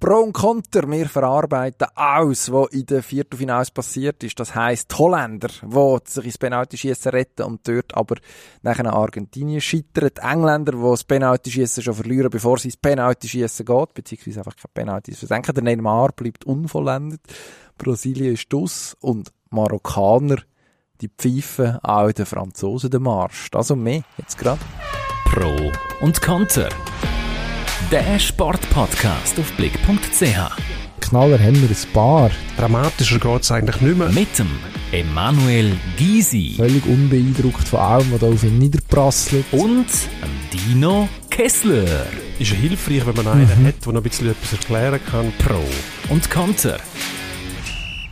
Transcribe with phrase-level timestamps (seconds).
[0.00, 4.40] Pro und Konter, wir verarbeiten alles, was in den Viertelfinals passiert ist.
[4.40, 8.16] Das heisst, die Holländer, die sich ins Penaltyschießen retten und dort aber
[8.62, 10.08] nachher Argentinien scheitern.
[10.16, 14.72] Die Engländer, die das Penaltyschießen schon verlieren, bevor sie ins Penaltyschießen geht, beziehungsweise einfach keine
[14.72, 15.54] Penaltys versenken.
[15.54, 17.20] Der Neymar bleibt unvollendet.
[17.76, 20.38] Brasilien ist aus und Marokkaner,
[21.02, 23.50] die pfeifen auch den Franzosen den Marsch.
[23.50, 24.60] Das und mehr, jetzt gerade.
[25.26, 25.70] Pro
[26.00, 26.70] und Konter.
[27.90, 30.22] Der Sportpodcast auf blick.ch.
[31.00, 32.30] Knaller haben wir ein paar.
[32.56, 34.08] Dramatischer geht es eigentlich nicht mehr.
[34.10, 34.48] Mit dem
[34.92, 39.44] Emanuel Gysi Völlig unbeeindruckt von allem, was da auf ihn niederprasselt.
[39.52, 39.86] und
[40.22, 42.06] dem Dino Kessler.
[42.38, 45.32] Ist ja hilfreich, wenn man einen hat, der noch ein bisschen etwas erklären kann.
[45.38, 45.60] Pro
[46.12, 46.78] und Konter.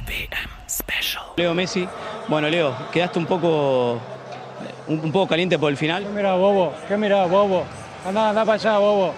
[0.07, 1.25] WM Special.
[1.37, 1.87] Leo Messi,
[2.29, 4.01] bueno Leo, quedaste un poco,
[4.89, 6.03] un, un poco caliente por el final.
[6.03, 6.73] ¿Qué mira, bobo?
[6.89, 7.65] ¿Qué mira, bobo?
[8.07, 9.15] Anda, anda para allá, bobo.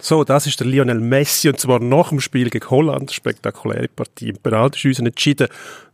[0.00, 3.10] So, das ist der Lionel Messi und zwar nach dem Spiel gegen Holland.
[3.10, 4.28] Spektakuläre Partie.
[4.28, 5.48] Im Penaltyschiessen entschieden.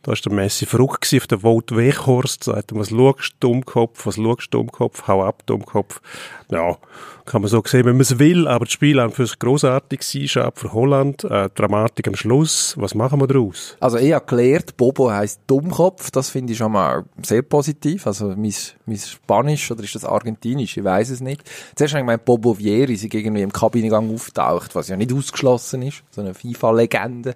[0.07, 2.45] Da ist der Messi verrückt auf der Wout Weghorst.
[2.45, 4.07] Sagt was schaust du, Dummkopf?
[4.07, 5.09] Was schaust du, Dummkopf?
[5.09, 6.01] Hau ab, Dummkopf.
[6.49, 6.77] Ja,
[7.25, 8.47] kann man so sehen, wenn man es will.
[8.47, 10.29] Aber das Spiel an für sich grossartig gewesen.
[10.29, 11.25] Schade für Holland.
[11.25, 12.77] Äh, Dramatik am Schluss.
[12.79, 13.77] Was machen wir daraus?
[13.81, 18.07] Also ich habe gelernt, Bobo heisst Dummkopf, das finde ich schon mal sehr positiv.
[18.07, 18.55] Also mein,
[18.87, 21.43] mein Spanisch, oder ist das Argentinisch, ich weiß es nicht.
[21.75, 25.83] Zuerst habe ich gemeint, Bobo Vieri sind irgendwie im Kabinengang auftaucht, was ja nicht ausgeschlossen
[25.83, 26.05] ist.
[26.13, 27.35] So eine FIFA-Legende.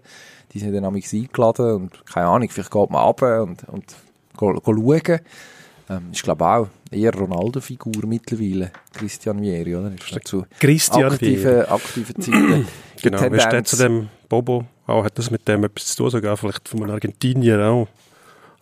[0.53, 3.85] Die sind dann amigs eingeladen und keine Ahnung, vielleicht geht man runter und, und
[4.37, 5.21] go, go schauen.
[5.89, 9.93] Ähm, ist glaube auch eher Ronaldo-Figur mittlerweile, Christian Vieri, oder?
[9.93, 12.67] Ist dazu Christian aktive, aktive Zeiten.
[13.03, 13.71] Genau, wie steht Tendenz.
[13.71, 14.67] zu dem Bobo?
[14.87, 17.89] Auch hat das mit dem etwas zu tun, sogar vielleicht von einem Argentinier auch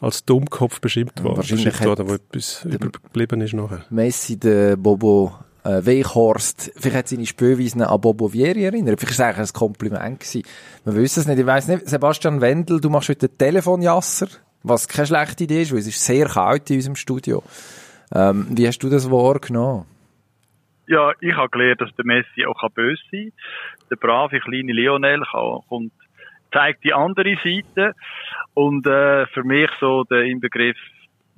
[0.01, 1.39] als Dummkopf beschimpft worden.
[1.39, 3.85] wahrscheinlich beschimpft worden, wo etwas übergeblieben ist nachher.
[3.91, 9.01] Messi, der Bobo äh, Weichhorst, vielleicht hat seine Spielweisen an Bobo Vieri erinnert.
[9.01, 10.43] Vielleicht ist es eigentlich ein Kompliment gewesen.
[10.85, 11.39] Wir wissen es nicht.
[11.39, 11.89] Ich weiss nicht.
[11.89, 14.29] Sebastian Wendel, du machst heute den Telefonjasser,
[14.63, 17.43] was keine schlechte Idee ist, weil es ist sehr kalt in unserem Studio.
[18.15, 19.85] Ähm, wie hast du das wahrgenommen?
[20.87, 23.89] Ja, ich habe gelernt, dass der Messi auch böse sein kann.
[23.91, 25.23] Der brave kleine Lionel
[25.69, 25.93] kommt,
[26.53, 27.95] zeigt die andere Seite.
[28.55, 30.79] Und äh, für mich so der Inbegriff,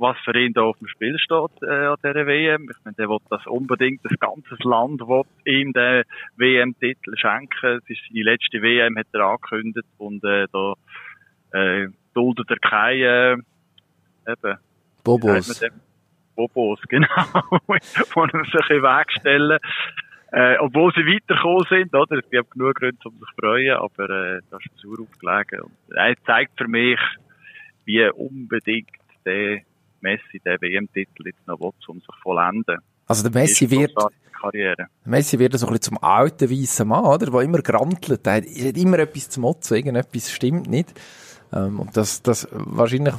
[0.01, 2.69] was für ihn da auf dem Spiel steht äh, an dieser WM.
[2.71, 6.05] Ich meine, der will das unbedingt, das ganze Land will ihm den
[6.37, 7.79] WM-Titel schenken.
[7.79, 9.87] Es ist seine letzte WM, hat er angekündigt.
[9.99, 10.73] Und äh, da
[11.53, 13.43] äh, duldet er keine
[14.27, 14.59] äh, eben,
[15.05, 15.63] Bobos.
[16.35, 19.59] Bobos, genau, die ihm sich in den Weg stellen.
[20.33, 22.19] Äh, obwohl sie weitergekommen sind, oder?
[22.19, 25.61] Es gibt genug Gründe, um sich zu freuen, aber äh, das ist sauer aufgelegen.
[25.61, 27.01] Und er zeigt für mich,
[27.85, 28.89] wie unbedingt
[29.27, 29.63] der
[30.01, 32.79] Messi den WM-Titel jetzt noch will, um sich vollenden.
[33.07, 33.93] Also der Messi wird,
[34.41, 34.87] Karriere.
[35.05, 37.27] Messi wird so ein bisschen zum alten weißen Mann, oder?
[37.27, 38.25] Der immer grantelt.
[38.25, 39.77] Der hat, er hat immer etwas zu motzen.
[39.77, 40.99] Irgendetwas stimmt nicht.
[41.53, 43.15] Ähm, und das, das, wahrscheinlich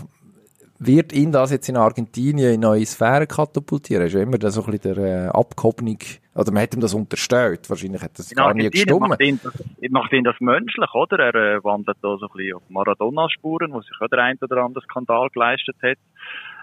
[0.80, 4.08] wird ihn das jetzt in Argentinien in neue Sphären katapultieren.
[4.08, 5.96] Ist ja immer so ein bisschen der äh, abgehobene,
[6.34, 7.70] oder man hat ihm das unterstellt.
[7.70, 9.10] Wahrscheinlich hat das In gar nie Argentinien gestimmt.
[9.10, 11.20] macht ihn, das, macht ihn das menschlich, oder?
[11.20, 14.64] Er äh, wandert da so ein bisschen auf Maradona-Spuren, wo sich auch der ein oder
[14.64, 15.98] andere Skandal geleistet hat.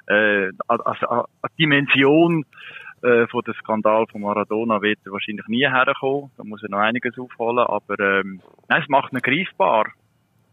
[0.09, 1.23] Äh, also, äh,
[1.59, 2.45] die Dimension
[3.03, 6.31] äh, von dem Skandal von Maradona wird wahrscheinlich nie herkommen.
[6.37, 9.87] Da muss er noch einiges aufholen, aber ähm, nein, es macht ihn greifbar.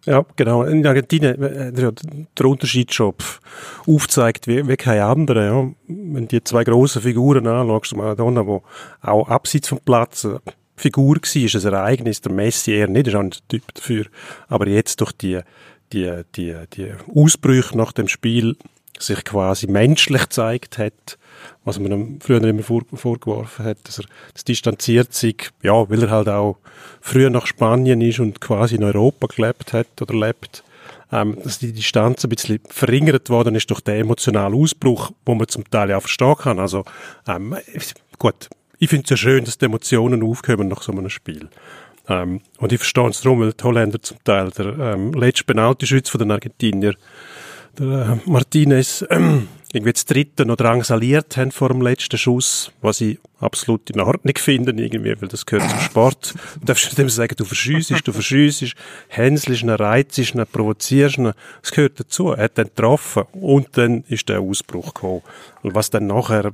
[0.05, 0.63] Ja, genau.
[0.63, 2.01] In Argentinien äh, der hat
[2.43, 3.39] Unterschied schon pf,
[3.87, 5.43] aufzeigt wie, wie kein anderer.
[5.43, 5.71] Ja.
[5.87, 8.61] Wenn die zwei grossen Figuren anschaust, Maradona, der
[9.01, 10.39] auch abseits vom Platz eine
[10.75, 14.05] Figur war, ist ein Ereignis, der Messi eher nicht, ist auch nicht der Typ dafür.
[14.47, 15.39] Aber jetzt durch die,
[15.91, 18.57] die, die, die Ausbrüche nach dem Spiel
[19.01, 21.17] sich quasi menschlich gezeigt hat,
[21.63, 26.03] was man ihm früher immer vor, vorgeworfen hat, dass er das distanziert sich, ja, weil
[26.03, 26.57] er halt auch
[27.01, 30.63] früher nach Spanien ist und quasi in Europa gelebt hat oder lebt,
[31.11, 35.47] ähm, dass die Distanz ein bisschen verringert worden ist durch den emotionalen Ausbruch, wo man
[35.47, 36.59] zum Teil ja verstehen kann.
[36.59, 36.85] Also,
[37.27, 37.55] ähm,
[38.17, 41.49] gut, ich finde es ja schön, dass die Emotionen aufkommen nach so einem Spiel.
[42.07, 46.09] Ähm, und ich verstehe es darum, weil die Holländer zum Teil der ähm, letzte Penaltyschütz
[46.09, 46.95] von den Argentinier
[47.79, 53.01] der äh, Martinez ähm, irgendwie das dritte noch drangsaliert haben vor dem letzten Schuss, was
[53.01, 56.33] ich absolut in Ordnung finde, irgendwie, weil das gehört zum Sport.
[56.59, 58.73] Du darfst nicht dem sagen, du verschüssest, du verschüssest,
[59.09, 61.33] hänselst ihn, reizest ihn, provozierst ihn.
[61.61, 62.31] Das gehört dazu.
[62.31, 65.21] Er hat dann getroffen und dann ist der Ausbruch gekommen.
[65.61, 66.51] Und was dann nachher,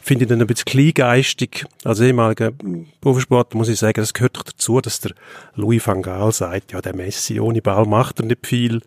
[0.00, 1.64] finde ich dann ein bisschen kleingeistig.
[1.84, 2.52] Als ehemaliger
[3.00, 5.12] Profisportler muss ich sagen, das gehört doch dazu, dass der
[5.54, 8.82] Louis van Gaal sagt, ja, der Messi ohne Ball macht er nicht viel.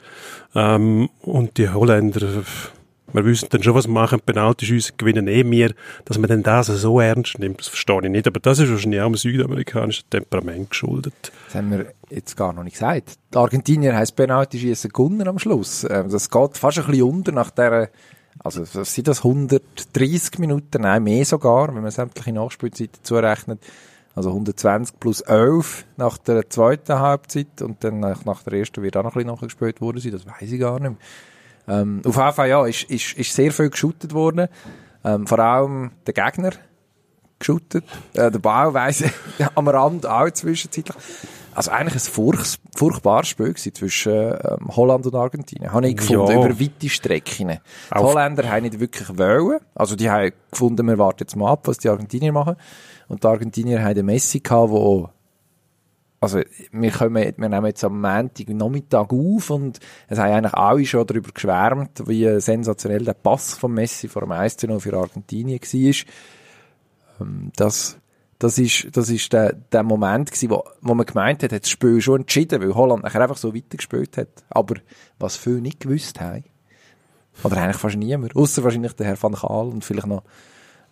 [0.56, 2.44] Ähm, und die Holländer,
[3.14, 5.72] Wir wissen dann schon, was wir machen, Penaltyschüsse gewinnen eh mehr,
[6.06, 8.28] dass man dann das so ernst nimmt, das verstehe ich nicht.
[8.28, 11.14] Aber das ist wahrscheinlich auch dem südamerikanischen Temperament geschuldet.
[11.46, 13.18] Das haben wir jetzt gar noch nicht gesagt.
[13.34, 15.86] Die Argentinier haben das Penaltyschießen gewonnen am Schluss.
[15.90, 17.90] Ähm, Das geht fast ein bisschen unter nach der,
[18.40, 20.82] also sind das, 130 Minuten?
[20.82, 23.60] Nein, mehr sogar, wenn man sämtliche Nachspielzeiten zurechnet.
[24.16, 28.96] Also 120 plus 11 nach der zweiten Halbzeit und dann nach, nach der ersten wird
[28.96, 30.98] auch noch ein bisschen nachgespielt worden sein, das weiß ich gar nicht mehr.
[31.68, 34.48] Ähm, auf jeden Fall, ja, ist, ist, ist sehr viel geschootet worden.
[35.04, 36.52] Ähm, vor allem der Gegner
[37.40, 37.84] geschootet.
[38.14, 39.04] Äh, der Bau weiss
[39.56, 40.96] am Rand auch zwischenzeitlich.
[41.56, 45.72] Also eigentlich ein furch, furchtbares Spiel gewesen zwischen ähm, Holland und Argentinien.
[45.72, 46.46] Habe ich gefunden, Ja.
[46.46, 47.50] über weite Strecken.
[47.50, 47.60] Die
[47.92, 49.60] Auf- Holländer haben nicht wirklich wollen.
[49.76, 52.56] Also die haben gefunden, wir warten jetzt mal ab, was die Argentinier machen.
[53.08, 55.10] Und die Argentinier haben den Messi gehabt, wo
[56.24, 56.40] also
[56.72, 61.06] wir, kommen, wir nehmen jetzt am Montag Nachmittag auf und es haben eigentlich alle schon
[61.06, 65.96] darüber geschwärmt, wie sensationell der Pass von Messi vor dem 1 0 für Argentinien war.
[67.20, 67.98] Ähm, das,
[68.40, 71.70] das ist, das ist der, der Moment gewesen, wo, wo man gemeint hat, hat das
[71.70, 74.46] Spiel schon entschieden, weil Holland nachher einfach so weitergespielt hat.
[74.50, 74.76] Aber
[75.20, 76.46] was viele nicht gewusst haben,
[77.44, 80.24] oder eigentlich fast niemand, außer wahrscheinlich der Herr Van Gaal und vielleicht noch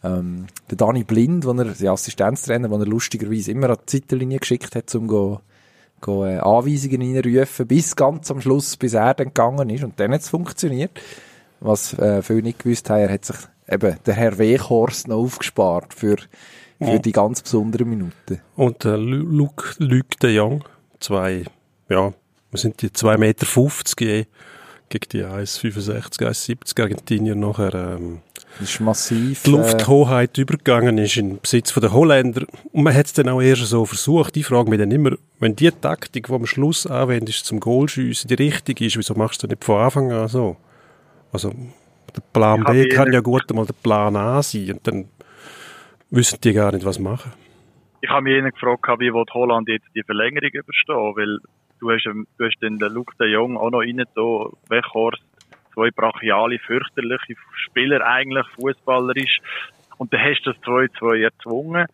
[0.03, 4.39] ähm, der Dani Blind, wo er, der Assistenztrainer, den er lustigerweise immer an die Seitenlinie
[4.39, 5.42] geschickt hat, um go,
[6.01, 9.83] go, äh, Anweisungen reinrufen, bis ganz am Schluss, bis er dann gegangen ist.
[9.83, 10.92] Und dann hat es funktioniert.
[11.59, 13.36] Was äh, viele nicht gewusst haben, er hat sich
[13.69, 16.18] eben der Herr Weghorst noch aufgespart für,
[16.81, 18.42] für die ganz besonderen Minuten.
[18.56, 20.63] Und äh, Lu- Luc, Luc de Jong,
[21.00, 21.44] zwei,
[21.88, 22.12] ja,
[22.50, 23.45] wir sind die 2,50 Meter
[24.00, 24.25] je,
[24.92, 28.20] gegen die 1,65, 1,70 Argentinier nachher ähm,
[28.60, 29.44] Das ist massiv.
[29.44, 32.44] die äh, Lufthoheit übergegangen ist in den Besitz der Holländer.
[32.72, 34.38] Und man hat es dann auch erst so versucht.
[34.38, 38.36] Ich frage mich dann immer, wenn die Taktik, die am Schluss anwendest zum Goalschiessen, die
[38.36, 40.58] richtige ist, wieso machst du das nicht von Anfang an so?
[41.32, 41.50] Also,
[42.16, 45.06] der Plan B kann ja gut einmal der Plan A sein und dann
[46.10, 47.32] wissen die gar nicht, was machen.
[48.02, 51.40] ich habe mich gefragt, wie will Holland jetzt die Verlängerung überstehen, weil
[51.81, 55.24] du hast, ähm, du hast den Luc de Jong auch noch rein, so Weghorst,
[55.74, 59.39] zwei brachiale, fürchterliche Spieler eigentlich, fußballerisch,
[59.98, 61.86] und dann hast du das 2-2 erzwungen.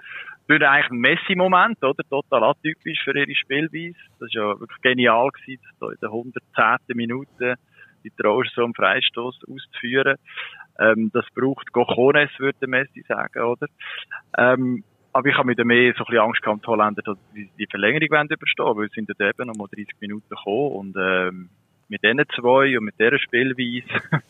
[0.48, 2.04] Durch eigentlich einen Messi-Moment, oder?
[2.10, 3.98] Total atypisch für ihre Spielweise.
[4.19, 6.95] Das war ja wirklich genial gewesen, das da in der 110.
[6.95, 7.56] Minute
[8.06, 10.16] die Trauer so einen Freistoß auszuführen.
[10.80, 13.68] Ähm, das braucht Gochones, würde Messi sagen, oder?
[14.38, 14.86] Ähm,
[15.18, 17.50] aber ich habe mit dem mehr so ein bisschen Angst gehabt, die Holländer, dass sie
[17.58, 20.96] die Verlängerung wollen überstehen, weil es sind dort eben noch mal 30 Minuten gekommen und
[20.96, 21.50] ähm,
[21.90, 23.88] mit diesen zwei und mit dieser Spielweise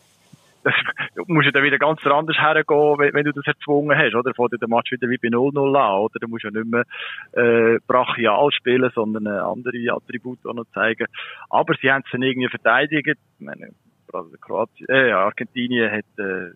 [0.64, 0.74] das,
[1.14, 4.32] du musst ja dann wieder ganz anders hergehen, wenn, wenn du das erzwungen hast, oder?
[4.32, 6.18] Fängt der Match wieder wie bei 0-0 an, oder?
[6.20, 6.84] Du musst ja nicht mehr
[7.32, 11.06] äh, brachial spielen, sondern äh, andere Attribute auch noch zeigen.
[11.50, 13.18] Aber sie haben es dann irgendwie verteidigt.
[13.38, 13.72] Ich meine,
[14.08, 16.52] gerade Kroatien, äh, Argentinien hat äh,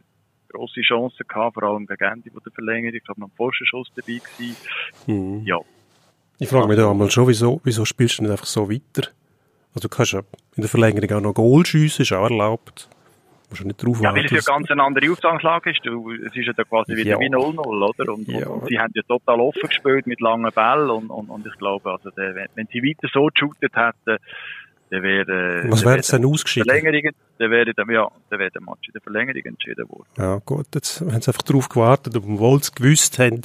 [0.52, 2.94] grosse Chancen gehabt, vor allem gegen Ende der Verlängerung.
[2.96, 4.56] Ich glaube, noch ein Pfostenschuss dabei gewesen.
[5.06, 5.42] Mhm.
[5.46, 5.58] Ja.
[6.38, 9.08] Ich frage mich da einmal schon, wieso, wieso spielst du nicht einfach so weiter?
[9.74, 10.20] Also du kannst ja
[10.56, 12.88] in der Verlängerung auch noch Goal schiessen, ist auch erlaubt.
[13.58, 15.80] Ja nicht drauf Ja, weil es ja ganz eine andere Ausgangslage ist.
[15.84, 17.20] Es ist ja dann quasi wieder Ja.
[17.20, 18.12] wie 0-0, oder?
[18.14, 18.48] Und, Ja.
[18.48, 21.90] und, sie haben ja total offen gespielt mit langen Bällen und, und, und ich glaube,
[21.90, 24.18] also der, wenn, wenn sie weiter so geshootet hätten,
[24.92, 25.64] dann wäre...
[25.70, 26.68] Was dann wäre es denn ausgeschieden?
[26.68, 30.08] Verlängerung, dann wäre, ja, dann wäre der Match in der Verlängerung entschieden worden.
[30.18, 33.40] Ja, gut, jetzt haben sie einfach darauf gewartet, obwohl sie gewusst haben,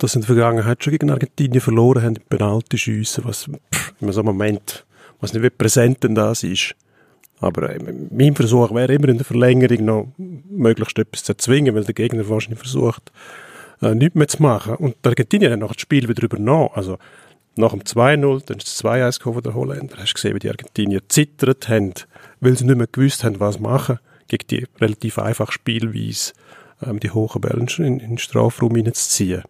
[0.00, 4.10] dass sie in der Vergangenheit schon gegen Argentinien verloren haben, im Penaltyschiessen, was pff, in
[4.10, 4.84] so einem Moment,
[5.20, 6.74] was nicht wie präsent denn das ist.
[7.38, 7.78] Aber äh,
[8.10, 10.12] mein Versuch wäre immer in der Verlängerung noch
[10.50, 13.12] möglichst etwas zu erzwingen, weil der Gegner wahrscheinlich versucht,
[13.82, 14.74] äh, nichts mehr zu machen.
[14.74, 16.70] Und die Argentinier haben nach das Spiel wieder übernommen.
[16.74, 16.98] Also
[17.56, 19.96] nach dem 2-0, dann ist das 2-1 gekommen von der Holländer.
[19.98, 21.94] Hast du gesehen, wie die Argentinier zittert haben,
[22.40, 23.98] weil sie nicht mehr gewusst haben, was machen,
[24.28, 26.32] gegen die relativ einfache Spielweise,
[26.84, 29.42] ähm, die hohen Bälle in, in den Strafraum hineinzuziehen.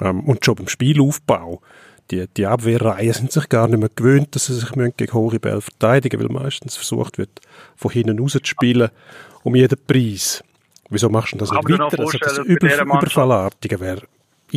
[0.00, 1.62] Ähm, und schon beim Spielaufbau,
[2.10, 5.60] die, die Abwehrreihen sind sich gar nicht mehr gewöhnt, dass sie sich gegen hohe Bälle
[5.60, 7.40] verteidigen weil meistens versucht wird,
[7.74, 8.90] von hinten raus zu spielen,
[9.42, 10.44] um jeden Preis.
[10.88, 11.84] Wieso machst du das nicht weiter?
[11.84, 14.02] Also das vorstellen, dass bei Über dieser Mannschaft- Überfallartige wäre,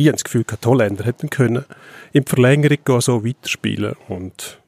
[0.02, 1.64] ich habe das Gefühl, die Holländer hätten können
[2.12, 4.60] in die Verlängerung so weiterspielen und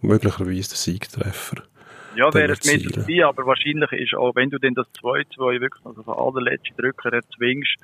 [0.00, 1.62] möglicherweise den Siegtreffer.
[2.16, 3.06] Ja, wäre es mit erzielen.
[3.06, 7.12] dabei, aber wahrscheinlich ist auch, wenn du denn das 2-2 wirklich also von allerletzten Drücker
[7.12, 7.76] erzwingst,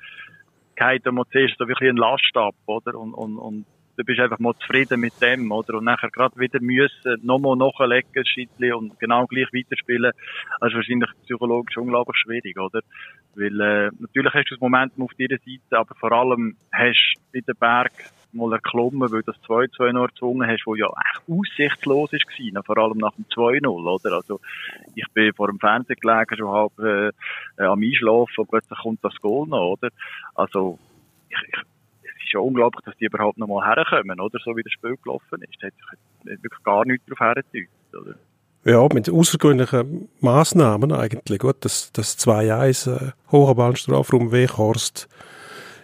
[0.75, 2.95] geht dann mal zuerst so wirklich ein Last ab, oder?
[2.95, 3.65] Und, und, und
[3.97, 5.75] du bist einfach mal zufrieden mit dem, oder?
[5.75, 10.11] Und nachher gerade wieder müssen, nochmal nachlegen, Scheitchen und genau gleich weiterspielen.
[10.59, 12.81] Das ist wahrscheinlich psychologisch unglaublich schwierig, oder?
[13.35, 17.41] Weil, äh, natürlich hast du das Momentum auf deiner Seite, aber vor allem hast du
[17.41, 17.91] den Berg
[18.35, 22.77] mal erklommen, weil das 2-2 noch erzwungen hast, wo ja echt aussichtslos ist gewesen, vor
[22.77, 24.15] allem nach dem 2-0, oder?
[24.15, 24.39] Also,
[24.93, 27.11] ich bin vor dem Fernseher gelegen, schon halb, äh,
[27.63, 29.89] am Einschlafen, und plötzlich kommt das Goal noch, oder?
[30.35, 30.77] Also,
[31.29, 31.61] ich, ich,
[32.25, 34.39] ist ja unglaublich, dass die überhaupt noch mal herkommen, oder?
[34.43, 35.61] So wie das Spiel gelaufen ist.
[35.61, 35.73] Da hat
[36.23, 38.15] sich wirklich gar nichts darauf hergedeutet, oder?
[38.65, 41.39] Ja, mit außergewöhnlichen Massnahmen eigentlich.
[41.39, 45.07] Gut, das, das 2-1 äh, Hochbahnstrafraum Weghorst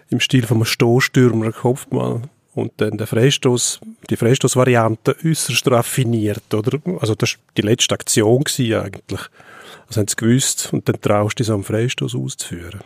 [0.09, 6.79] im Stil von einem Stoßstürmer Kopfball und dann der Freistoß, die Freistoßvariante äußerst raffiniert, oder?
[6.99, 9.21] Also das war die letzte Aktion eigentlich.
[9.87, 12.81] Das haben sie gewusst und dann traust du dich so einen Freistoß auszuführen.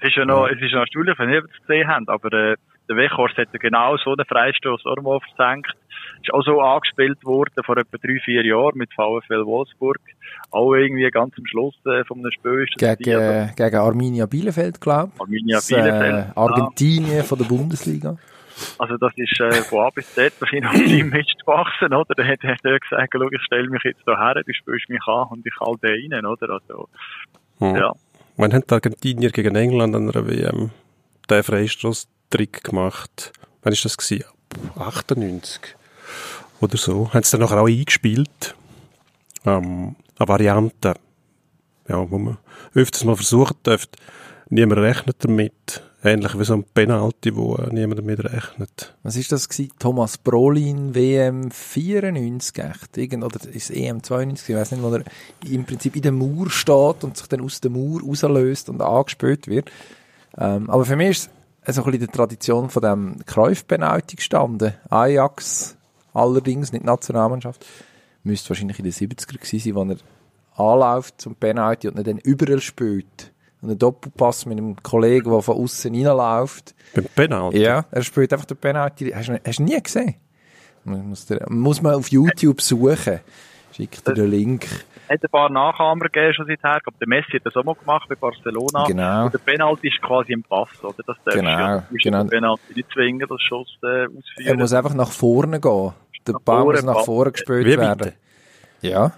[0.00, 2.56] Es ist ja noch, es ist noch erstaunlich, wenn ihr es gesehen habt, aber äh,
[2.88, 5.72] der Weghorst hat ja genau so einen Freistoß auch mal versenkt.
[6.22, 9.98] Ist auch so angespielt worden vor etwa drei, vier Jahren mit VfL Wolfsburg.
[10.50, 14.26] Auch irgendwie ganz am Schluss äh, von einem Spiel ist das Gegen, gewesen, gegen Arminia
[14.26, 15.20] Bielefeld, glaube ich.
[15.20, 16.26] Arminia Das, Bielefeld.
[16.28, 18.16] Äh, Argentinien von der Bundesliga.
[18.78, 22.14] Also das ist äh, von A bis Z wahrscheinlich auf Team mitgewachsen, oder?
[22.16, 25.28] Da hat, er gesagt, schau, ich stelle mich jetzt da her, du spielst mich an
[25.30, 26.50] und ich halte rein, oder?
[26.54, 26.88] Also,
[27.60, 27.76] Hm.
[27.76, 27.92] ja.
[28.36, 30.70] Wann haben die Argentinier gegen England an einer WM
[31.28, 31.42] den
[32.28, 33.32] Freistoß-Trick gemacht?
[33.62, 34.24] Wann ist das gewesen?
[34.76, 35.60] 98
[36.60, 37.12] oder so.
[37.12, 38.54] Haben sie dann nachher auch eingespielt.
[39.44, 40.94] Ähm, eine Variante,
[41.88, 42.38] ja, wo man
[42.74, 43.96] öfters mal versucht dürft.
[44.50, 45.82] Niemand rechnet damit.
[46.04, 48.94] Ähnlich wie so ein Penalty, wo äh, niemand damit rechnet.
[49.02, 49.72] Was ist das gewesen?
[49.80, 52.96] Thomas Brolin, WM 94, echt?
[52.96, 54.48] Irgend, oder ist EM 92?
[54.48, 55.02] Ich weiß nicht, wo er
[55.44, 59.48] im Prinzip in der Mauer steht und sich dann aus der Mauer rauslöst und angespült
[59.48, 59.72] wird.
[60.36, 61.37] Ähm, aber für mich ist es
[61.72, 64.74] so ein bisschen die Tradition von dem Cruyff-Penalty gestanden.
[64.88, 65.76] Ajax,
[66.12, 67.66] allerdings, nicht Nationalmannschaft.
[68.24, 69.96] Müsste wahrscheinlich in den 70er gewesen sein, wo er
[70.58, 73.32] anläuft zum Penalty und dann überall spielt.
[73.60, 76.74] Und einen Doppelpass mit einem Kollegen, der von außen reinläuft.
[76.94, 77.58] Beim Penalty.
[77.60, 79.10] Ja, er spielt einfach den Penalty.
[79.10, 80.14] Hast du, hast du nie gesehen?
[80.84, 83.20] Muss, der, muss man auf YouTube suchen.
[83.72, 84.66] Schickt dir den Link.
[85.08, 86.76] Es hat ein paar Nachahmer gegeben schon seither.
[86.76, 88.84] Ich glaube, der Messi hat das auch mal gemacht bei Barcelona.
[88.86, 89.24] Genau.
[89.26, 90.94] Und der Penalty ist quasi im Pass, oder?
[91.06, 91.78] Das darfst Genau, du ja.
[91.90, 92.22] Du genau.
[92.24, 94.22] den Penalty nicht zwingen, das Schuss äh, ausführen.
[94.46, 95.92] Er muss einfach nach vorne gehen.
[96.26, 97.98] Der Nach Ball muss nach vorne gespielt Wie werden.
[97.98, 98.14] bitte?
[98.82, 99.12] Ja.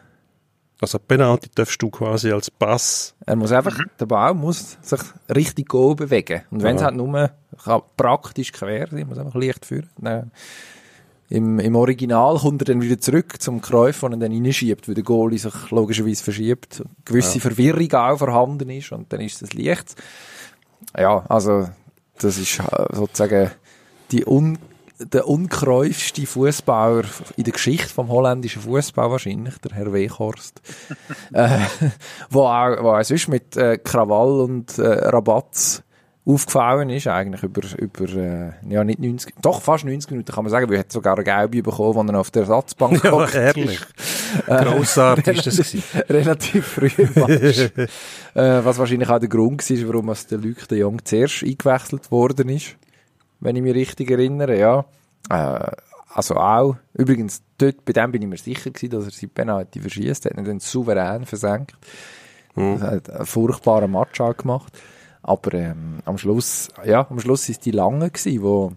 [0.83, 3.15] Also Penalty darfst du quasi als Pass.
[3.27, 6.43] Er muss einfach, der Ball muss sich richtig go bewegen.
[6.51, 6.87] Und wenn es Ja.
[6.87, 7.31] halt nur
[7.97, 9.91] praktisch quer sein, muss einfach leicht führen.
[9.99, 10.31] Dann,
[11.31, 14.97] im, Im Original kommt er dann wieder zurück zum Kräuf, und er dann reinschiebt, weil
[14.97, 16.83] der Goalie sich logischerweise verschiebt.
[17.05, 19.95] Gewisse Verwirrung auch vorhanden ist und dann ist das Licht.
[20.99, 21.69] Ja, also
[22.19, 23.53] das ist äh, sozusagen
[24.11, 24.59] die un,
[24.99, 27.05] der unkräufste Fußballer
[27.37, 30.61] in der Geschichte vom holländischen Fußball wahrscheinlich, der Herr Weghorst.
[31.33, 31.61] äh,
[32.29, 35.85] wo auch, wo auch sonst mit äh, Krawall und äh, Rabatz
[36.27, 40.51] aufgefallen ist, eigentlich über, über äh, ja nicht 90, doch fast 90 Minuten kann man
[40.51, 43.81] sagen, weil er hat sogar eine Gelbe bekommen, als er auf der Ersatzbank Ja, herrlich.
[44.47, 45.83] Grossartig ist das gewesen.
[46.11, 47.59] Relativ früh im Match.
[48.35, 52.11] äh, was wahrscheinlich auch der Grund war, warum es der Luc de Jong zuerst eingewechselt
[52.11, 52.77] worden ist.
[53.41, 54.85] Wenn ich mich richtig erinnere, ja.
[55.31, 55.71] Äh,
[56.13, 59.81] also auch, übrigens, dort, bei dem bin ich mir sicher gewesen, dass er seine Penalty
[59.81, 61.77] verschießt, hat ihn dann souverän versenkt.
[62.57, 64.73] Er hat einen furchtbaren Match auch gemacht.
[65.23, 68.73] Aber ähm, am Schluss, ja, am Schluss ist die lange gewesen, wo,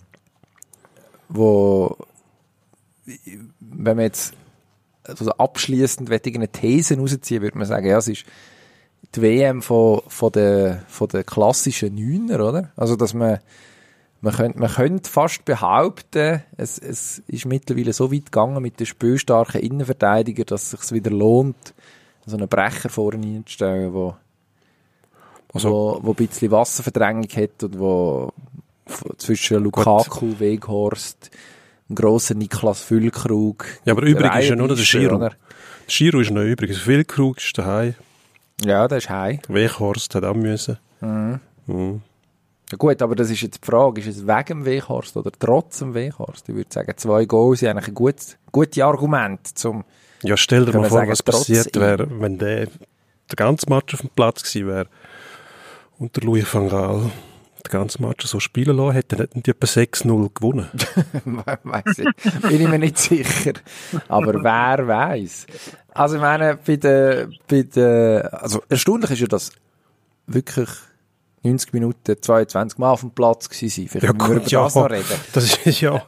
[1.29, 1.97] wo,
[3.59, 4.33] wenn man jetzt
[5.03, 8.25] also abschließend eine These rausziehen, würde man sagen, ja, es ist
[9.15, 12.71] die WM von, von der, von der klassischen Neuner, oder?
[12.75, 13.39] Also, dass man,
[14.21, 18.87] man könnte, man könnte fast behaupten, es, es ist mittlerweile so weit gegangen mit den
[18.87, 21.73] spielstarken Innenverteidigern, dass es sich wieder lohnt,
[22.25, 24.15] so einen Brecher vorne hinzustellen, wo,
[25.53, 28.31] Also- wo, wo ein bisschen Wasserverdrängung hat und wo
[29.17, 31.31] zwischen Lukaku, Weghorst,
[31.89, 33.65] einem grossen Niklas Füllkrug.
[33.85, 35.17] Ja, aber übrig ist ja nur der Giro.
[35.17, 35.31] Der
[35.87, 36.71] Giro ist noch übrig.
[36.71, 37.95] Also Wilkrug ist daheim.
[38.63, 39.39] Ja, der ist heim.
[39.47, 40.77] Weghorst hat auch müssen.
[41.01, 42.01] Mhm.
[42.71, 45.79] Ja gut, aber das ist jetzt die Frage, ist es wegen dem Weghorst oder trotz
[45.79, 46.49] dem Weghorst?
[46.49, 49.83] Ich würde sagen, zwei Goals sind eigentlich ein gutes, gute Argument zum,
[50.23, 52.67] Ja, stell dir mal vor, sagen, was passiert wäre, wenn der
[53.29, 54.87] der ganze Match auf dem Platz gewesen wäre
[56.03, 57.11] und der Louis van Gaal
[57.65, 60.67] den ganzen Match so spielen lassen hätte, hätten die etwa 6-0 gewonnen.
[61.63, 63.53] weiss ich, bin ich mir nicht sicher.
[64.09, 65.45] Aber wer weiß?
[65.93, 69.53] Also ich meine, bei der, bei der, also erstaunlich ist ja, dass
[70.27, 70.67] wirklich
[71.43, 74.03] 90 Minuten 22 Mal auf dem Platz gewesen sind.
[74.03, 74.63] Ja, über gut, ja.
[74.65, 75.05] das noch reden.
[75.31, 76.03] Das ist ja,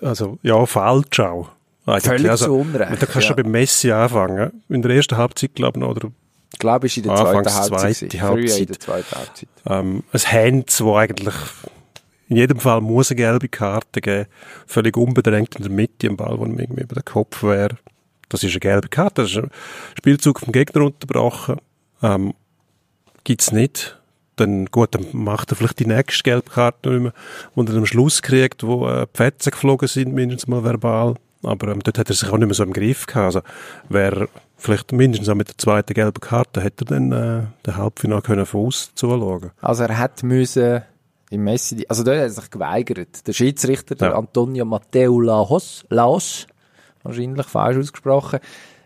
[0.00, 1.50] also, ja, falsch auch.
[1.84, 2.04] Eigentlich.
[2.04, 3.26] Völlig also, zu Unrecht, Da kannst du ja.
[3.26, 4.62] schon beim Messi anfangen.
[4.70, 6.10] In der ersten Halbzeit, glaube ich, noch, oder
[6.52, 7.96] Ich glaube, es ist in der Anfangs zweiten Halbzeit.
[7.96, 8.18] zweite.
[8.18, 8.68] Früher in Halbzeit.
[8.68, 9.48] der zweiten Halbzeit.
[9.66, 11.34] ähm, ein Hands, wo eigentlich
[12.28, 14.26] in jedem Fall muss eine gelbe Karte geben,
[14.66, 17.76] völlig unbedrängt in der Mitte, am Ball, wo ihm irgendwie über den Kopf wäre.
[18.28, 19.50] Das ist eine gelbe Karte, das ist ein
[19.96, 21.56] Spielzug vom Gegner unterbrochen.
[22.02, 22.34] Ähm,
[23.24, 23.98] gibt's nicht.
[24.36, 27.12] Dann, gut, dann macht er vielleicht die nächste gelbe Karte nicht mehr,
[27.54, 31.14] wo er am Schluss kriegt, wo äh, Fetzen geflogen sind, mindestens mal verbal.
[31.42, 33.36] Aber ähm, dort hat er sich auch nicht mehr so im Griff gehabt.
[33.36, 33.40] Also,
[33.88, 34.28] wer
[34.58, 38.46] vielleicht mindestens auch mit der zweiten gelben Karte hätte er dann äh, den Halbfinale können
[38.46, 39.50] von uns zuschauen.
[39.60, 40.82] Also er hätte müssen
[41.30, 43.26] im Messi, also dort hat er sich geweigert.
[43.26, 44.16] Der Schiedsrichter, der Ja.
[44.16, 46.46] Antonio Matteo Laos, Laos,
[47.02, 48.40] wahrscheinlich falsch ausgesprochen,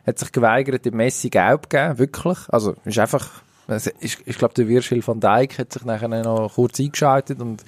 [0.07, 2.39] hat sich geweigert, dem Messi gelb zu geben, wirklich.
[2.49, 6.53] Also ist einfach, es ist, ich glaube, der Virgil van Dijk hat sich nachher noch
[6.55, 7.63] kurz eingeschaltet und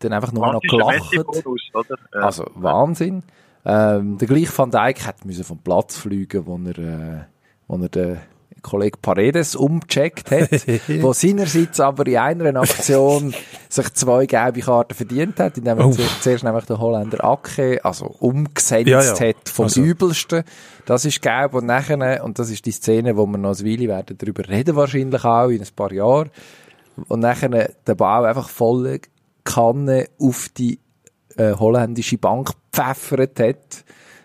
[0.00, 1.12] dann einfach nur noch gelacht.
[1.14, 2.20] Ja.
[2.20, 3.22] Also Wahnsinn.
[3.64, 7.24] Ähm, der gleiche Van Dijk hat müssen vom Platz fliegen, wo er, äh,
[7.78, 8.18] wo er den
[8.62, 10.50] Kollege Paredes umgecheckt hat,
[11.02, 13.32] wo seinerseits aber in einer Aktion
[13.70, 15.92] sich zwei gelbe Karten verdient hat, indem er Oh.
[15.92, 19.18] zu- zuerst nämlich den Holländer Acke, also umgesetzt Ja, ja.
[19.18, 20.42] hat vom Also- Übelsten.
[20.84, 23.88] Das ist gelb und nachher, und das ist die Szene, wo wir noch eine Weile
[23.88, 26.30] werden darüber reden wahrscheinlich auch, in ein paar Jahren.
[27.08, 29.00] Und nachher den Ball einfach volle
[29.44, 30.80] Kanne auf die
[31.36, 33.84] äh, holländische Bank gepfeffert hat,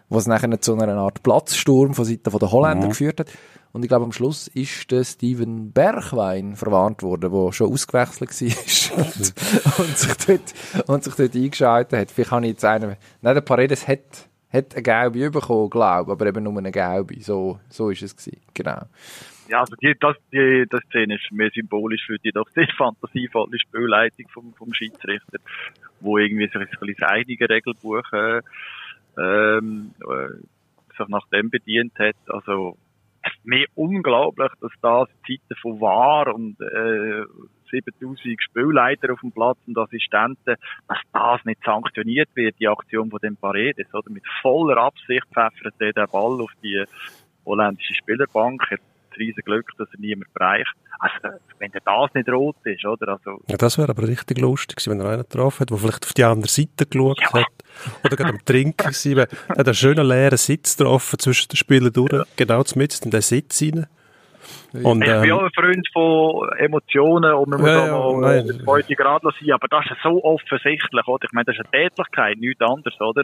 [0.09, 3.31] was nachher zu einer Art Platzsturm von Seiten der Holländer geführt hat.
[3.75, 8.97] Und ich glaube, am Schluss ist der Steven Bergwein verwarnt worden, der schon ausgewechselt war
[8.97, 12.11] und, und, sich dort, und sich dort eingeschaltet hat.
[12.11, 16.13] Vielleicht habe ich jetzt einen, nein, der Paredes hat, hat eine gelbe bekommen, glaube ich,
[16.13, 17.19] aber eben nur eine gelbe.
[17.19, 18.39] So, so ist es gewesen.
[18.53, 18.83] Genau.
[19.49, 23.59] Ja, also die, das, die, das Szene ist mehr symbolisch für die doch sehr fantasievolle
[23.59, 25.39] Spielleitung vom, vom Schiedsrichter,
[25.99, 28.41] wo irgendwie sich ein bisschen das eigene Regelbuch äh,
[29.17, 32.15] ähm, äh, sich nach dem bedient hat.
[32.27, 32.77] Also
[33.21, 37.23] es ist mir unglaublich, dass das Zeiten von War und äh,
[37.71, 40.55] 7000 Spielleiter auf dem Platz und Assistenten,
[40.87, 44.11] dass das nicht sanktioniert wird, die Aktion von dem Paredes, oder?
[44.11, 46.83] Mit voller Absicht pfeffert er den Ball auf die
[47.45, 48.79] holländische Spielerbank, das
[49.17, 50.73] riesen Glück, dass er niemand bereicht.
[50.99, 53.09] Also, wenn der das nicht rot ist, oder?
[53.13, 56.05] Also, Ja, das wäre aber richtig lustig gewesen, wenn er einen getroffen hat, der vielleicht
[56.05, 57.45] auf die andere Seite geschaut hat.
[58.03, 59.17] Oder gerade am Trinken gewesen.
[59.17, 63.21] Er hat einen schönen leeren Sitz getroffen zwischen den Spielern durch, genau mitten in den
[63.21, 63.87] Sitz rein.
[64.83, 68.19] Und, ich bin ähm, auch ein Freund von Emotionen und man muss Ja, auch ja,
[68.19, 68.59] mal nein.
[68.59, 71.25] äh, heute gerade sein, aber das ist so offensichtlich, oder?
[71.25, 73.23] Ich meine, das ist eine Tätlichkeit, nichts anderes, oder?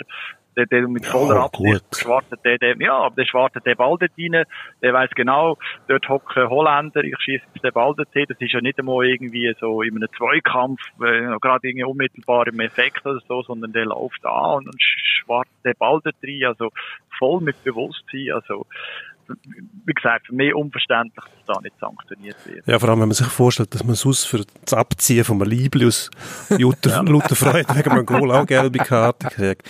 [0.56, 3.98] Der, der mit voller Ja, Absicht schwartet der, der, ja, aber der schwartet den Ball
[3.98, 4.44] dort rein,
[4.82, 5.58] der weiß genau,
[5.88, 9.06] dort hocken Holländer, ich schieße jetzt den Ball dort hin, das ist ja nicht einmal
[9.06, 13.86] irgendwie so in einem Zweikampf, äh, gerade irgendwie unmittelbar im Effekt oder so, sondern der
[13.86, 16.72] läuft an und, und schwartet den Ball dort rein, also
[17.18, 18.66] voll mit Bewusstsein, also,
[19.86, 22.68] wie gesagt, für mich unverständlich, dass da nicht sanktioniert wird.
[22.68, 25.50] Ja, vor allem, wenn man sich vorstellt, dass man sonst für das Abziehen von einem
[25.50, 26.10] Liebli aus
[26.50, 29.68] lauter, lauter Freude wegen einem Goal auch gelbe Karte kriegt,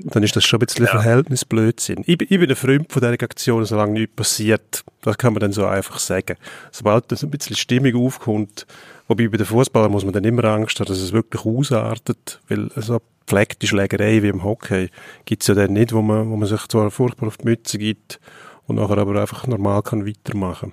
[0.00, 2.02] dann ist das schon ein bisschen Verhältnisblödsinn.
[2.06, 4.84] Ich, bin- ich bin ein Freund von dieser Aktion, solange nichts passiert.
[5.02, 6.36] Das kann man dann so einfach sagen.
[6.70, 8.66] Sobald dann so ein bisschen Stimmung aufkommt,
[9.08, 12.70] wobei bei den Fußballern muss man dann immer Angst haben, dass es wirklich ausartet, weil
[12.76, 14.90] so gepflegte Schlägerei wie im Hockey
[15.24, 18.18] gibt's ja dann nicht, wo man, wo man sich zwar furchtbar auf die Mütze gibt
[18.66, 20.72] und nachher aber einfach normal kann weitermachen.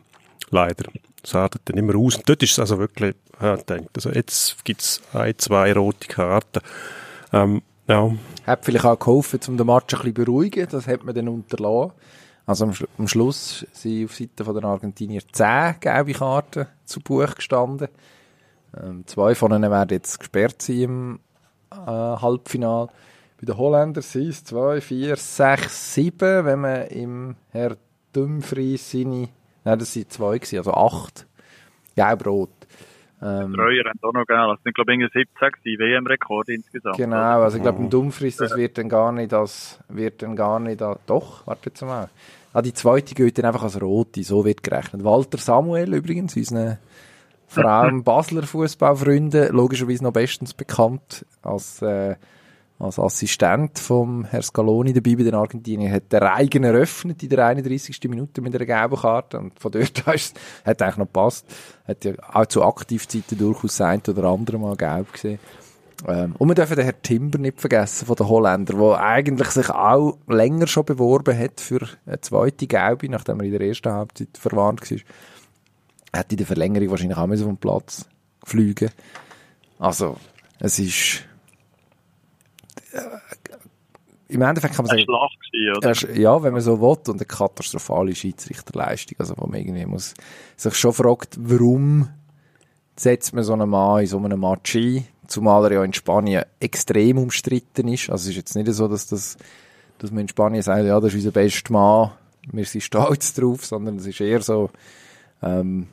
[0.52, 0.86] Leider.
[1.22, 2.16] Das artet dann immer aus.
[2.16, 6.62] Und dort ist es also wirklich, ich denke, also jetzt gibt's ein, zwei rote Karten.
[7.34, 8.12] Ähm, ja,
[8.46, 10.68] Hat vielleicht auch geholfen, um den Match ein bisschen beruhigen.
[10.70, 11.94] Das hat man dann unterlassen.
[12.46, 17.00] Also am, Schlu am Schluss sind auf Seite von den Argentinier zehn gelbe Karten zu
[17.00, 17.90] Buch gestanden.
[18.76, 21.20] Ähm, zwei von ihnen werden jetzt gesperrt sein im
[21.72, 22.90] äh, Halbfinal.
[23.40, 27.78] Bei den Holländern sind es zwei, vier, sechs, sieben, wenn man im Herr
[28.12, 29.30] Dumfries seine,
[29.64, 31.26] nein, das sind zwei gewesen, also acht.
[31.96, 32.50] Gelb-rot.
[33.22, 34.48] Ähm, Treuer haben auch noch gegeben.
[34.50, 36.98] Das sind, glaube ich, irgendwie 17 gewesen, WM-Rekord insgesamt.
[36.98, 40.60] Genau, also ich glaube, im Dumfries, das wird dann gar nicht als, wird dann gar
[40.60, 42.10] nicht als, doch, warte jetzt mal.
[42.52, 45.04] Ah, die zweite gilt dann einfach als rote, so wird gerechnet.
[45.04, 46.78] Walter Samuel übrigens, unseren
[47.48, 52.16] vor allem Basler Fußballfreunden, logischerweise noch bestens bekannt als, äh,
[52.80, 57.46] als Assistent vom Herr Scaloni dabei bei den Argentiniern, hat den Reigen eröffnet in der
[57.46, 58.00] 31.
[58.08, 61.46] Minute mit einer gelben Karte und von dort aus hat eigentlich noch gepasst.
[61.86, 65.40] Hat ja auch zu Aktivzeiten durchaus das ein oder andere Mal gelb gesehen.
[66.08, 69.70] Ähm, und wir dürfen den Herrn Timber nicht vergessen von den Holländern, der eigentlich sich
[69.70, 74.38] auch länger schon beworben hat für eine zweite Gelbe, nachdem er in der ersten Halbzeit
[74.38, 74.98] verwarnt war.
[76.14, 78.06] Hat in der Verlängerung wahrscheinlich auch müssen vom Platz
[78.46, 78.90] fliegen.
[79.78, 80.16] Also,
[80.60, 81.26] es ist
[84.28, 85.40] im Endeffekt kann man sagen, war Schlacht
[86.04, 89.18] ist- ja, wenn man so will, und eine katastrophale Schiedsrichterleistung.
[89.20, 90.14] Also, wo man irgendwie muss,
[90.56, 92.10] sich schon fragt, warum
[92.96, 96.44] setzt man so einen Mann in so einem Match ein, zumal er ja in Spanien
[96.60, 98.10] extrem umstritten ist.
[98.10, 99.38] Also es ist jetzt nicht so, dass das,
[100.00, 102.12] dass man in Spanien sagt, ja, das ist unser bester Mann,
[102.52, 104.70] wir sind stolz drauf, sondern es ist eher so,
[105.42, 105.88] ähm,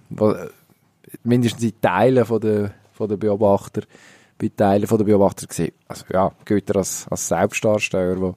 [1.23, 3.83] mindestens in Teilen von der, von der Beobachter,
[4.39, 8.35] bei Teilen der Beobachter gesehen, also ja, gilt er als, als Selbstdarsteller, der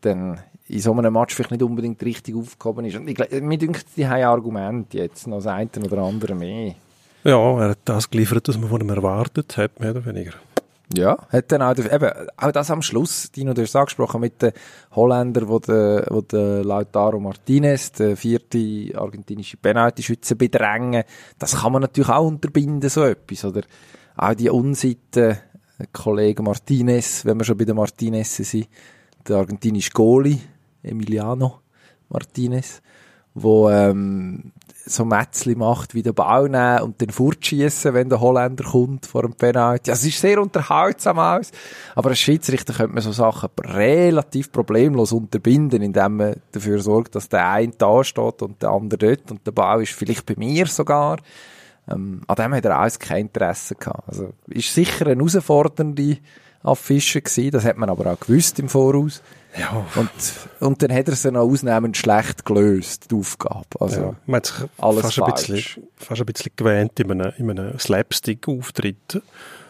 [0.00, 2.96] dann in so einem Match vielleicht nicht unbedingt richtig aufgehoben ist.
[2.96, 6.74] Und ich, mir denkt, die haben Argumente jetzt, noch das eine oder andere mehr.
[7.24, 10.32] Ja, er hat das geliefert, was man von ihm erwartet hat, mehr oder weniger.
[10.94, 14.42] Ja, hat dann auch, eben, auch das am Schluss, Dino, du hast es angesprochen, mit
[14.42, 14.52] den
[14.94, 21.04] Holländer, wo der, wo der Lautaro Martinez, der vierte argentinische Penalty-Schütze bedrängen.
[21.38, 23.62] Das kann man natürlich auch unterbinden, so etwas, oder?
[24.16, 25.38] Auch die Unseite,
[25.92, 28.68] Kollege Martinez, wenn wir schon bei den Martinez sind,
[29.26, 30.38] der argentinische Goalie,
[30.82, 31.60] Emiliano
[32.08, 32.80] Martinez,
[33.34, 34.52] wo ähm,
[34.86, 39.22] so Mätzli macht, wie den Ball nehmen und den fortschießen, wenn der Holländer kommt vor
[39.22, 39.90] dem Penalty.
[39.90, 41.50] Also, es ist sehr unterhaltsam aus.
[41.94, 47.28] Aber als Schiedsrichter könnte man so Sachen relativ problemlos unterbinden, indem man dafür sorgt, dass
[47.28, 50.66] der eine da steht und der andere dort und der Ball ist vielleicht bei mir
[50.66, 51.18] sogar.
[51.90, 54.08] Ähm, an dem hat er alles kein Interesse gehabt.
[54.08, 56.18] Also, ist sicher eine herausfordernde
[56.62, 57.50] Affische gewesen.
[57.50, 59.22] Das hat man aber auch gewusst im Voraus.
[59.58, 59.86] Ja.
[59.94, 60.10] Und,
[60.60, 63.66] und dann hat er sie noch ausnehmend schlecht gelöst, die Aufgabe.
[63.78, 67.32] Also, ja, man hat sich alles fast ein, bisschen, fast ein bisschen gewähnt in einem,
[67.38, 69.22] in einem Slapstick-Auftritt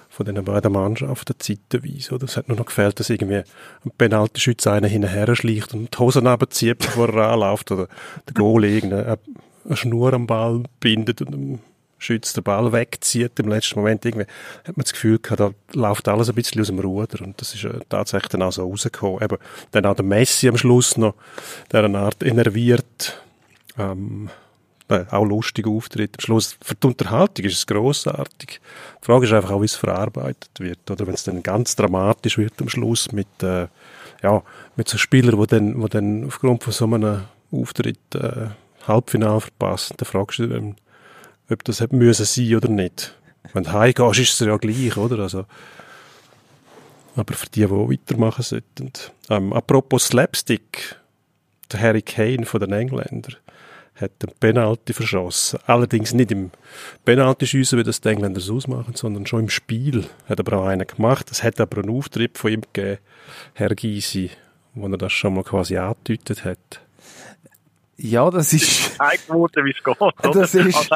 [0.09, 2.15] von diesen beiden Mannschaften zeitweise.
[2.15, 2.25] Oder?
[2.25, 6.27] Es hat nur noch gefehlt, dass irgendwie ein Penaltyschütze einen hinterher schleicht und die Hosen
[6.27, 7.71] runterzieht, bevor er anläuft.
[7.73, 7.89] Oder
[8.29, 9.19] der Goalie irgendeine
[9.67, 11.61] eine Schnur am Ball bindet und
[12.05, 14.05] Schütz den Ball wegzieht im letzten Moment.
[14.05, 14.27] Irgendwie
[14.65, 17.55] hat man das Gefühl gehabt, da läuft alles ein bisschen aus dem Ruder und das
[17.55, 19.23] ist äh, tatsächlich dann auch so rausgekommen.
[19.23, 19.39] Eben,
[19.73, 21.15] dann auch der Messi am Schluss noch,
[21.73, 23.21] der eine Art enerviert,
[23.79, 24.31] ähm,
[24.89, 26.17] äh, auch lustig Auftritt.
[26.19, 28.61] Am Schluss, für die Unterhaltung ist es grossartig.
[29.01, 32.39] Die Frage ist einfach auch, wie es verarbeitet wird, oder wenn es dann ganz dramatisch
[32.39, 33.69] wird am Schluss mit, äh,
[34.23, 34.43] ja,
[34.77, 38.49] mit so Spielern, die dann, dann aufgrund von so einem Auftritt äh,
[38.87, 40.77] Halbfinale verpassen, dann fragst du dann,
[41.51, 43.17] ob das hätte müssen sein oder nicht.
[43.53, 45.19] Wenn du heimgehst, ist es ja gleich, oder?
[45.21, 45.45] Also,
[47.17, 48.91] aber für die, die weitermachen sollten.
[49.31, 50.97] Ähm, apropos Slapstick,
[51.73, 53.37] der Harry Kane von den Engländern
[53.97, 55.61] hat den Penalty verschossen.
[55.67, 56.51] Allerdings nicht im
[57.05, 61.31] Penalty-Schiessen, wie das die Engländer ausmachen, sondern schon im Spiel hat er auch einen gemacht.
[61.31, 62.99] Es hat aber einen Auftritt von ihm gegeben,
[63.53, 64.31] Herr Gysi,
[64.75, 66.81] wo er das schon mal quasi angedeutet hat.
[67.97, 68.99] Ja, das ist.
[69.27, 69.97] Geworden, wie es geht.
[70.35, 70.91] Das ist,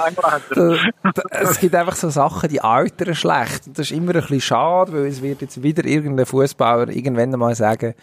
[1.31, 3.67] es gibt einfach so Sachen, die altern schlecht.
[3.67, 7.33] Und das ist immer ein bisschen schade, weil es wird jetzt wieder irgendein Fußballer irgendwann
[7.33, 7.95] einmal sagen,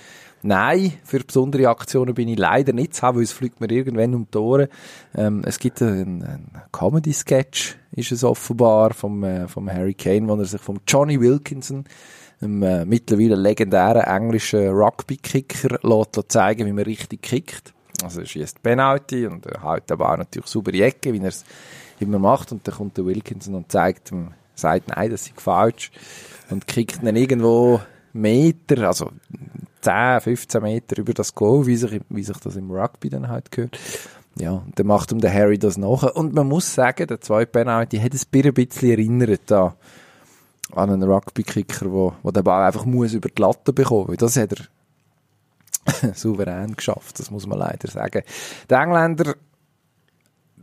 [0.42, 4.16] nein, für besondere Aktionen bin ich leider nicht zu haben, weil es fliegt mir irgendwann
[4.16, 4.68] um die Ohren.
[5.16, 10.36] Ähm, es gibt einen, einen Comedy-Sketch, ist es offenbar, vom, äh, vom Harry Kane, wo
[10.36, 11.86] er sich vom Johnny Wilkinson
[12.42, 17.75] einem äh, mittlerweile legendären englischen Rugby-Kicker lässt zeigen, wie man richtig kickt.
[18.04, 21.46] Also er schießt Penalty und er haut aber auch natürlich saubere Ecke, wie er es
[22.00, 22.52] immer macht.
[22.52, 25.92] Und dann kommt der Wilkinson und zeigt ihm, sagt, nein, das ist falsch.
[26.50, 27.82] Und kickt ihn irgendwo
[28.14, 29.12] Meter, also
[29.82, 33.52] 10, 15 Meter über das Goal, wie sich, wie sich das im Rugby dann halt
[33.52, 33.78] gehört.
[34.38, 36.04] Ja, und dann macht ihm der Harry das nach.
[36.16, 39.76] Und man muss sagen, der zweite Penalty hat es ein bisschen erinnert da
[40.74, 44.16] an einen Rugby-Kicker, wo, wo der Ball einfach muss über die Latte bekommen.
[44.18, 44.66] Das hat er
[46.14, 48.24] souverän geschafft, das muss man leider sagen.
[48.70, 49.36] Die Engländer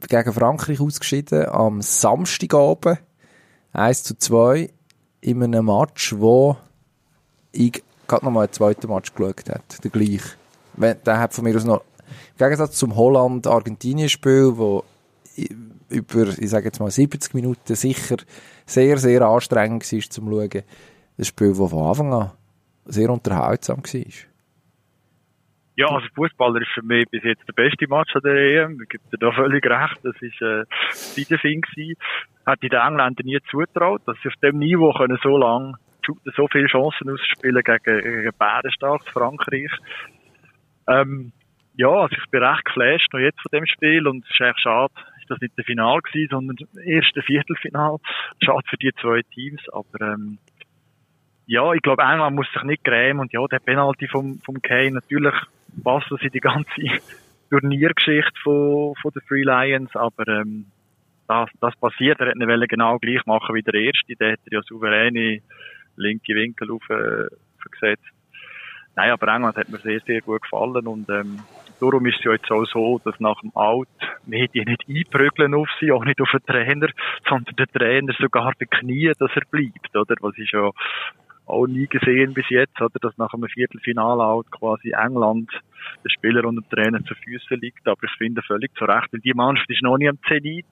[0.09, 2.99] gegen Frankreich ausgeschieden am Samstagabend
[3.73, 4.71] 1 zu 2
[5.21, 6.57] in einem Match, wo
[7.53, 10.23] ich gerade noch mal einen zweiten Match geschaut habe, der gleich.
[10.77, 11.83] Der hat von mir aus noch,
[12.33, 14.85] im Gegensatz zum Holland-Argentinien-Spiel, wo
[15.89, 18.17] über, ich sage jetzt mal 70 Minuten sicher
[18.67, 20.63] sehr, sehr anstrengend war zum Schauen,
[21.17, 22.31] das Spiel, das von Anfang an
[22.87, 24.32] sehr unterhaltsam war.
[25.75, 28.83] Ja, also Fußballer ist für mich bis jetzt der beste Match an der EM.
[28.83, 29.99] Ich gebe dir da völlig recht.
[30.03, 30.65] Das ist äh,
[31.17, 31.97] Wiedersinn gewesen.
[32.45, 35.77] Hätte den Engländern nie zutraut, dass sie auf dem Niveau können so lang
[36.37, 39.71] so viele Chancen ausspielen gegen, gegen bärenstarkes Frankreich.
[40.89, 41.33] Ähm,
[41.75, 44.63] ja, also ich bin recht geflasht noch jetzt von dem Spiel und es ist eigentlich
[44.63, 47.99] schade, ist das nicht der Final gewesen, sondern das erste Viertelfinal.
[48.43, 50.39] Schade für die zwei Teams, aber ähm,
[51.47, 54.93] ja, ich glaube, England muss sich nicht grämen und ja, der Penalty vom, vom Kane,
[54.93, 55.35] natürlich
[55.83, 56.71] passt das in die ganze
[57.51, 60.67] Turniergeschichte von, von den Free Lions, aber ähm,
[61.29, 64.63] das, das passiert, er hätte ihn genau gleich machen wie der Erste, der hätte ja
[64.63, 65.41] souveräne
[65.97, 67.29] linke Winkel auf, äh,
[67.71, 68.05] gesetzt.
[68.95, 71.41] Nein, aber England hat mir sehr, sehr gut gefallen und ähm,
[71.81, 73.89] darum ist es ja jetzt auch so, dass nach dem Out
[74.27, 76.89] Medien nicht einprügeln auf sie, auch nicht auf den Trainer,
[77.29, 80.15] sondern der Trainer sogar bekniet, dass er bleibt, oder?
[80.21, 80.71] Was ist ja
[81.47, 82.99] auch nie gesehen bis jetzt, oder?
[83.01, 85.51] Dass nach einem Viertelfinale halt quasi England
[86.05, 87.87] der Spieler und der Trainer zu Füßen liegt.
[87.87, 90.67] Aber ich finde völlig zu Recht, weil die Mannschaft ist noch nie am Zenit.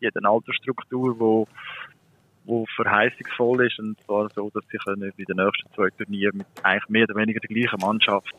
[0.00, 1.48] Die hat eine Altersstruktur, wo
[2.46, 6.46] wo verheißungsvoll ist und zwar so, dass sie können bei den nächsten zwei Turnieren mit
[6.62, 8.34] eigentlich mehr oder weniger der gleichen Mannschaft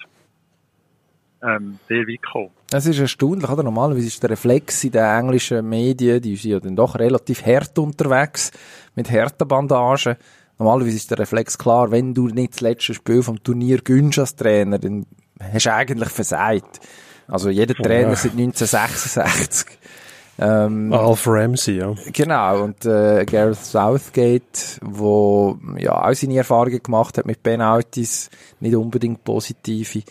[1.43, 2.49] ähm, sehr weit kommen.
[2.71, 3.63] Es ist erstaunlich, oder?
[3.63, 7.77] Normalerweise ist der Reflex in den englischen Medien, die sind ja dann doch relativ hart
[7.77, 8.51] unterwegs,
[8.95, 10.15] mit harten Bandagen.
[10.59, 14.35] Normalerweise ist der Reflex klar, wenn du nicht das letzte Spiel vom Turnier gönnst als
[14.35, 15.05] Trainer, dann
[15.39, 16.79] hast du eigentlich versagt.
[17.27, 18.15] Also jeder Trainer ja.
[18.15, 19.77] seit 1966
[20.39, 21.95] ähm, Alf Ramsey, ja.
[22.13, 28.75] Genau, und äh, Gareth Southgate, wo ja auch seine Erfahrungen gemacht hat mit Penalties, nicht
[28.75, 30.03] unbedingt positive,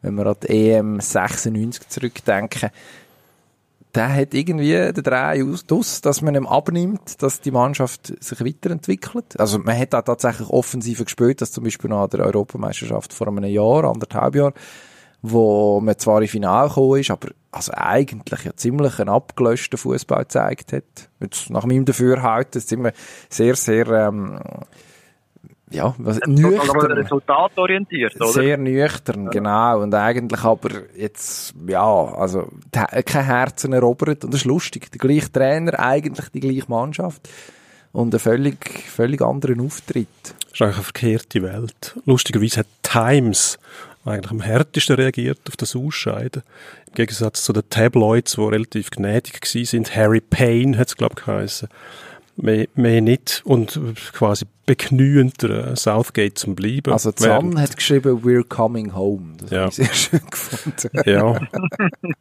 [0.00, 2.70] wenn wir an die EM 96 zurückdenken,
[3.94, 9.38] der hat irgendwie den Dreh aus, dass man ihm abnimmt, dass die Mannschaft sich weiterentwickelt.
[9.38, 13.44] Also man hat auch tatsächlich offensiver gespielt, dass zum Beispiel nach der Europameisterschaft vor einem
[13.44, 14.52] Jahr, anderthalb Jahr,
[15.22, 20.24] wo man zwar im Finale gekommen ist, aber also eigentlich ja ziemlich einen abgelöschten Fußball
[20.24, 21.08] gezeigt hat.
[21.20, 22.92] Jetzt nach meinem Dafürhalten sind wir
[23.30, 24.40] sehr, sehr ähm,
[25.70, 26.92] ja, was, nüchtern.
[26.92, 28.32] Resultatorientiert, oder?
[28.32, 29.80] Sehr nüchtern, genau.
[29.80, 34.24] Und eigentlich aber jetzt, ja, also kein Herzen erobert.
[34.24, 34.90] Und das ist lustig.
[34.92, 37.28] Der gleiche Trainer, eigentlich die gleiche Mannschaft.
[37.92, 40.08] Und ein völlig, völlig anderen Auftritt.
[40.22, 41.96] Das ist eigentlich eine verkehrte Welt.
[42.04, 43.58] Lustigerweise hat Times
[44.04, 46.42] eigentlich am härtesten reagiert auf das Ausscheiden.
[46.88, 49.96] Im Gegensatz zu den Tabloids, die relativ gnädig sind.
[49.96, 51.68] Harry Payne hat es, glaube ich, geheißen.
[52.36, 53.42] Mehr, mehr nicht.
[53.44, 53.80] Und
[54.12, 56.92] quasi beknüender Southgate zum Bleiben.
[56.92, 59.36] Also Zahn hat geschrieben, we're coming home.
[59.38, 59.58] Das ja.
[59.60, 60.90] habe ich sehr schön gefunden.
[61.04, 61.40] ja.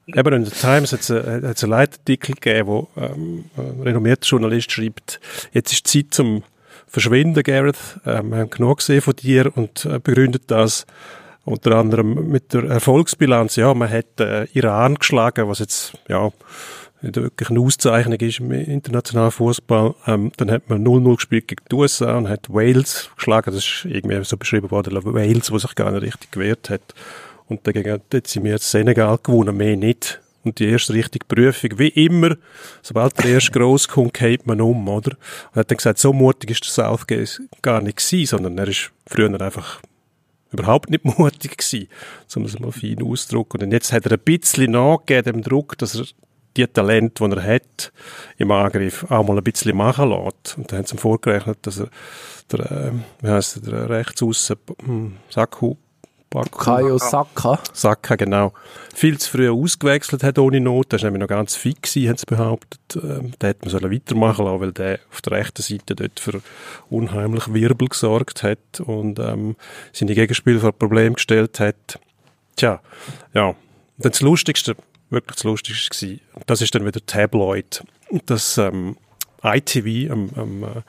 [0.07, 5.19] Eben in der Times hat es einen Leitartikel gegeben, wo ähm, ein renommierter Journalist schreibt,
[5.51, 6.43] jetzt ist Zeit zum
[6.87, 7.99] Verschwinden, Gareth.
[8.05, 10.85] Ähm, wir haben genug gesehen von dir und äh, begründet das
[11.45, 16.31] unter anderem mit der Erfolgsbilanz, ja, man hat äh, Iran geschlagen, was jetzt, ja,
[17.03, 19.95] nicht wirklich eine Auszeichnung ist im internationalen Fußball.
[20.07, 23.53] Ähm, dann hat man 0-0 gespielt gegen die USA und hat Wales geschlagen.
[23.53, 26.93] Das ist irgendwie so beschrieben worden, Wales, wo sich gar nicht richtig gewehrt hat.
[27.47, 30.21] Und dagegen hat sie mir jetzt Senegal gewonnen, mehr nicht.
[30.43, 32.35] Und die erste richtige Prüfung, wie immer,
[32.81, 35.11] sobald der erste gross kommt, geht man um, oder?
[35.51, 38.91] Und hat dann gesagt, so mutig ist der Southgate gar nicht gewesen, sondern er ist
[39.07, 39.79] früher einfach
[40.51, 41.87] überhaupt nicht mutig gewesen,
[42.35, 43.61] um es mal fein auszudrücken.
[43.61, 46.05] Und jetzt hat er ein bisschen nachgegeben, dem Druck, dass er
[46.55, 47.91] die Talente, die er hat,
[48.37, 50.57] im Angriff auch mal ein bisschen machen lässt.
[50.57, 51.87] Und dann haben sie ihm vorgerechnet, dass er
[52.51, 55.75] der, äh, wie heisst der, der Rechtsaussen, hm, Saku,
[56.51, 57.59] Kayo Saka.
[57.73, 58.53] Saka, genau.
[58.93, 60.91] Viel zu früh ausgewechselt hat ohne Not.
[60.91, 62.79] Der war nämlich noch ganz fit gewesen, haben sie behauptet.
[62.95, 66.41] Ähm, den hätte man weitermachen lassen weil der auf der rechten Seite dort für
[66.89, 69.55] unheimlich Wirbel gesorgt hat und ähm,
[69.91, 71.99] seine Gegenspieler vor Problem gestellt hat.
[72.55, 72.81] Tja,
[73.33, 73.49] ja.
[73.49, 73.57] Und
[74.05, 74.75] dann das Lustigste,
[75.13, 77.83] wirklich das Lustigste war, das ist dann wieder Tabloid.
[78.25, 78.97] Das ähm,
[79.43, 80.81] ITV am, am äh,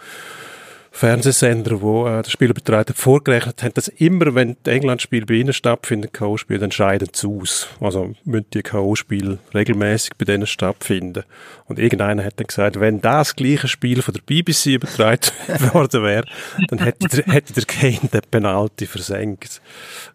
[0.96, 6.12] Fernsehsender, wo äh, der Spielbetreiber vorgerechnet hat, dass immer, wenn die England-Spiele bei ihnen stattfinden,
[6.12, 7.66] K.O.-Spiele, dann scheiden sie aus.
[7.80, 11.24] Also müssen die K.O.-Spiele regelmäßig bei denen stattfinden.
[11.66, 15.32] Und irgendeiner hat dann gesagt, wenn das gleiche Spiel von der BBC übertragen
[15.72, 16.26] worden wäre,
[16.68, 19.60] dann hätte der, hätte der Kane den Penalty versenkt.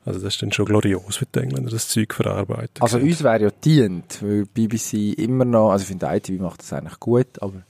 [0.05, 2.81] Also das ist dann schon glorios, wie die Engländer das Zeug verarbeiten.
[2.81, 6.71] Also uns wäre ja dient, weil BBC immer noch, also ich finde, ITV macht das
[6.71, 7.63] eigentlich gut, aber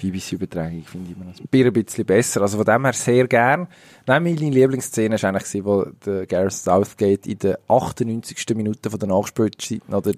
[0.00, 2.42] BBC-Übertragung finde ich immer noch ein bisschen besser.
[2.42, 3.68] Also von dem her sehr gern.
[4.06, 8.56] Nein, meine Lieblingsszene war eigentlich, wo der Gareth Southgate in der 98.
[8.56, 10.14] Minute von der Nachspielzeit noch der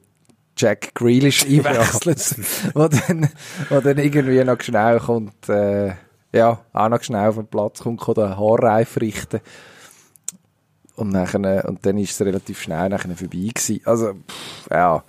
[0.56, 2.36] Jack Grealish einwechselt,
[2.74, 3.28] wo, dann,
[3.68, 5.94] wo dann irgendwie noch schnell kommt, äh,
[6.32, 9.40] ja, auch noch schnell auf den Platz kommt, kann den Haarreif richten.
[10.94, 13.80] Und, nachher, und dann ist es relativ schnell nachher vorbei gewesen.
[13.84, 15.02] Also, pff, ja,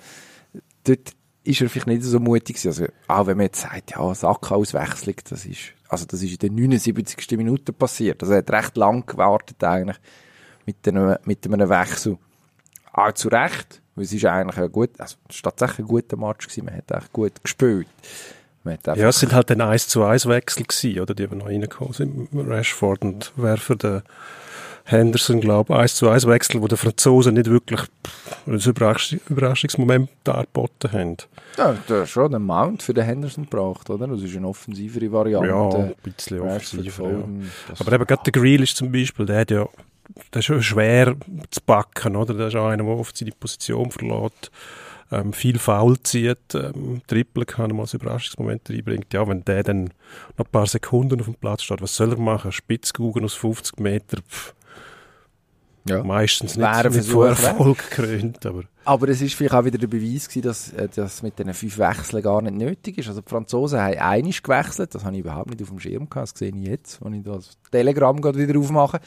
[0.85, 2.67] dort, ist er vielleicht nicht so mutig gewesen.
[2.67, 6.51] Also, auch wenn man jetzt sagt, ja, Saka-Auswechslung, das ist, also das ist in der
[6.51, 7.37] 79.
[7.37, 8.21] Minute passiert.
[8.21, 9.97] Also er hat recht lang gewartet eigentlich
[10.65, 12.17] mit einem, mit einem Wechsel.
[12.93, 16.15] Auch zu Recht, weil es ist eigentlich ein gut, also es ist tatsächlich ein guter
[16.15, 16.65] Match gewesen.
[16.65, 17.87] Man hat echt gut gespielt.
[18.95, 21.13] Ja, es sind halt dann 1 zu 1 Wechsel gewesen, oder?
[21.13, 24.03] Die, die noch reingekommen sind, Rashford und wer für den
[24.85, 27.81] Henderson, glaube ich, 1 zu 1 Wechsel, wo die Franzosen nicht wirklich
[28.45, 28.59] ein
[29.29, 31.17] Überraschungsmoment dargeboten haben.
[31.57, 34.07] Ja, du hast schon einen Mount für den Henderson gebraucht, oder?
[34.07, 35.47] Das ist eine offensivere Variante.
[35.47, 37.23] Ja, ein bisschen offensiver, ja.
[37.79, 39.67] Aber eben gerade der Grealish zum Beispiel, der hat ja
[40.31, 41.15] das ist schon schwer
[41.49, 42.33] zu backen, oder?
[42.33, 44.51] Das ist auch einer, der oft seine Position verlässt.
[45.11, 49.13] ähm, viel faul zieht, ähm, Triple kann mal als Überraschungsmoment reinbringt.
[49.13, 49.85] Ja, wenn der dann
[50.37, 52.51] noch ein paar Sekunden auf dem Platz steht, was soll er machen?
[52.51, 54.53] Spitzkugeln aus 50 Meter, pff,
[55.85, 56.03] ja.
[56.03, 58.45] meistens nicht, nicht von Erfolg gekrönt.
[58.45, 58.63] Aber.
[58.85, 61.77] aber es ist vielleicht auch wieder der Beweis gewesen, dass äh, das mit den fünf
[61.77, 63.07] Wechseln gar nicht nötig ist.
[63.07, 66.31] Also die Franzosen haben einig gewechselt, das habe ich überhaupt nicht auf dem Schirm gehabt,
[66.31, 68.99] das sehe ich jetzt, wenn ich das Telegramm gerade wieder aufmache.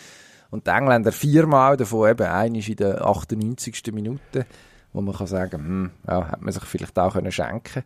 [0.51, 3.83] Und die Engländer viermal, davon eben einisch in der 98.
[3.93, 4.47] Minute,
[4.93, 7.83] wo man kann sagen, hm, ja, hätte man sich vielleicht auch können schenken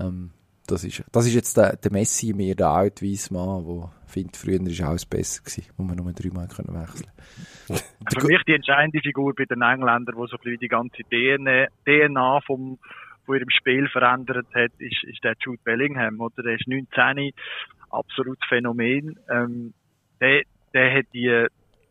[0.00, 0.30] ähm,
[0.68, 4.36] das ist, das ist jetzt der, der Messi mir, der alte weiße Mann, der findet,
[4.36, 7.10] früher war alles besser gewesen, wo man nur dreimal können wechseln
[8.20, 11.66] Für mich die entscheidende Figur bei den Engländern, die so ein bisschen die ganze DNA,
[11.84, 12.78] DNA vom,
[13.26, 16.42] von ihrem Spiel verändert hat, ist, ist der Jude Bellingham, oder?
[16.42, 17.32] Der ist 19,
[17.90, 19.18] absolutes Phänomen.
[19.30, 19.74] Ähm,
[20.20, 21.46] der, der hat die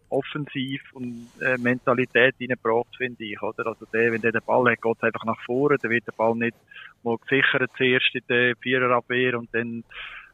[0.10, 3.68] offensiv und äh, Mentalität reingebracht, finde ich, oder?
[3.68, 6.36] Also der, wenn der den Ball hat, geht einfach nach vorne, dann wird der Ball
[6.36, 6.56] nicht
[7.04, 9.84] mal gesichert zuerst in der Viererabwehr und dann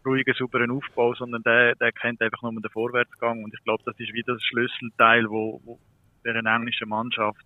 [0.05, 3.99] ruhigen, sauberen Aufbau, sondern der, der kennt einfach nur den Vorwärtsgang und ich glaube, das
[3.99, 5.79] ist wieder das Schlüsselteil, wo, wo
[6.23, 7.43] der englischen Mannschaft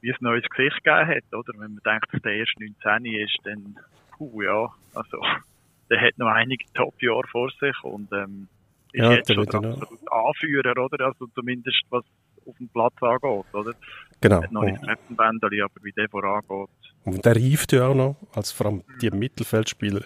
[0.00, 1.52] wie ein neues Gesicht gegeben hat, oder?
[1.58, 3.78] Wenn man denkt, dass der erst 19 ist, dann,
[4.16, 5.20] puh, ja, also,
[5.90, 8.48] der hat noch einige Top-Jahre vor sich und, ähm,
[8.92, 11.06] ist ja, jetzt schon der absolut Anführer, oder?
[11.06, 12.04] Also zumindest was
[12.46, 13.74] auf dem Platz angeht, oder?
[14.20, 14.42] Genau.
[14.42, 16.68] Hat noch nicht aber wie der vorangeht.
[17.04, 20.02] Und der hilft ja auch noch, als vor allem die Mittelfeldspieler,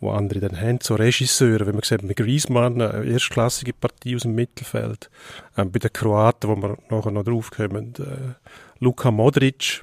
[0.00, 4.22] wo andere dann haben, so Regisseure, wenn man sieht, mit Griezmann, eine erstklassige Partie aus
[4.22, 5.10] dem Mittelfeld,
[5.56, 8.34] ähm, bei den Kroaten, wo wir nachher noch draufkommen, äh,
[8.80, 9.82] Luka Modric,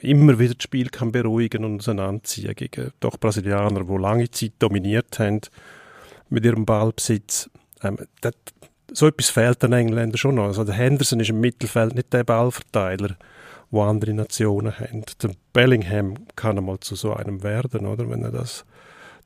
[0.00, 5.18] immer wieder das Spiel kann beruhigen und auseinanderziehen gegen doch Brasilianer, die lange Zeit dominiert
[5.18, 5.40] haben
[6.28, 7.50] mit ihrem Ballbesitz.
[7.82, 8.34] Ähm, das,
[8.92, 10.46] so etwas fehlt den Engländern schon noch.
[10.46, 13.16] Also der Henderson ist im Mittelfeld nicht der Ballverteiler,
[13.70, 15.04] wo andere Nationen haben.
[15.22, 18.08] Der Bellingham kann einmal zu so einem werden, oder?
[18.08, 18.64] Wenn er das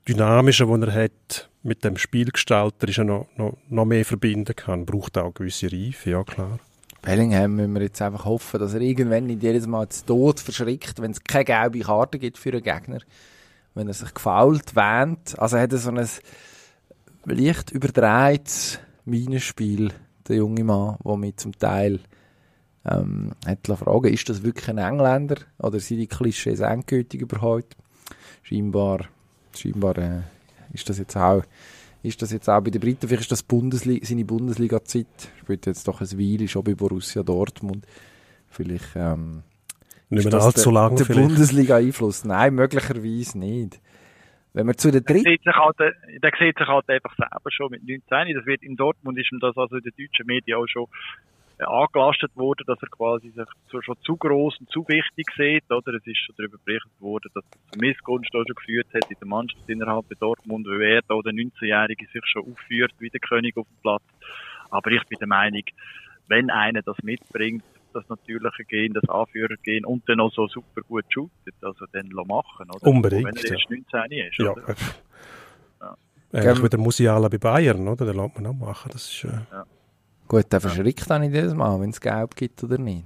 [0.07, 4.85] Dynamische, was er hat, mit dem Spielgestalter ist er noch, noch, noch mehr verbinden kann,
[4.85, 6.59] braucht auch gewisse Reife, ja klar.
[7.01, 11.01] Bellingham müssen wir jetzt einfach hoffen, dass er irgendwann nicht jedes Mal zu Tod verschrickt,
[11.01, 12.99] wenn es keine gelbe Karte gibt für einen Gegner.
[13.75, 15.37] Wenn er sich gefault wähnt.
[15.37, 16.07] Also hat er so ein
[17.25, 19.91] leicht überdrehtes Minenspiel,
[20.27, 21.99] der junge Mann, der mich zum Teil
[22.85, 25.37] ähm, hat fragen, ist das wirklich ein Engländer?
[25.57, 27.75] Oder sind die Klischees endgültig überhaupt?
[28.41, 29.05] Scheinbar,
[29.55, 30.21] scheinbar äh,
[30.73, 31.43] ist das jetzt auch
[32.03, 35.07] ist das jetzt auch bei den Briten, vielleicht ist das Bundesliga, seine Bundesliga-Zeit,
[35.39, 37.87] spielt jetzt doch ein Weile schon bei Borussia Dortmund,
[38.49, 39.43] vielleicht ähm,
[40.09, 43.79] nicht mehr allzu lange der Bundesliga-Einfluss, nein, möglicherweise nicht.
[44.53, 45.23] Wenn wir zu der dritten...
[45.23, 48.35] Der sieht sich halt, der sieht sich halt einfach selber schon mit 19.
[48.35, 50.85] Das wird in Dortmund ist ihm das also in den deutschen Medien auch schon
[51.57, 53.47] äh, angelastet worden, dass er quasi sich
[53.83, 55.93] schon zu groß und zu wichtig sieht, oder?
[55.93, 59.17] Es ist schon darüber berichtet worden, dass es zu Missgunst auch schon geführt hat in
[59.19, 63.19] der Mannschaft innerhalb der Dortmund, weil er da, der 19-Jährige, sich schon aufführt wie der
[63.19, 64.03] König auf dem Platz.
[64.69, 65.63] Aber ich bin der Meinung,
[66.27, 67.63] wenn einer das mitbringt,
[67.93, 72.09] das natürliche Gehen, das Anführer gehen und dann auch so super gut shootet, also dann
[72.09, 72.87] machen, oder?
[72.87, 73.25] Unbedingt.
[73.25, 74.51] Wenn er erst 19 ist, ja.
[74.51, 74.75] oder?
[75.81, 75.97] Ja.
[76.33, 78.05] Eigentlich ähm, wie der Musiala bei Bayern, oder?
[78.05, 78.89] Den lässt man auch machen.
[78.91, 79.27] Das ist, äh...
[79.51, 79.65] ja.
[80.27, 83.05] Gut, der verschreckt auch nicht jedes Mal, wenn es Gelb gibt oder nicht.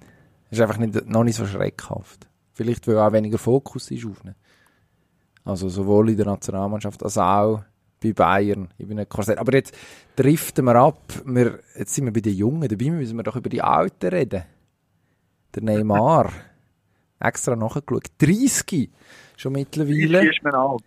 [0.50, 2.28] Ist einfach nicht, noch nicht so schreckhaft.
[2.54, 4.36] Vielleicht, weil auch weniger Fokus ist auf ihn.
[5.43, 7.63] Also sowohl in der Nationalmannschaft als auch
[8.02, 8.69] bei Bayern.
[8.78, 9.38] Ich bin ein Korsett.
[9.38, 9.76] Aber jetzt
[10.15, 11.02] driften wir ab.
[11.26, 12.67] Wir, jetzt sind wir bei den Jungen.
[12.67, 14.43] Dabei müssen wir doch über die Alten reden.
[15.58, 16.32] Der Neymar.
[17.20, 18.10] Extra nachgeschaut.
[18.20, 18.91] 30
[19.36, 20.20] schon mittlerweile.
[20.20, 20.84] 30 ist man alt.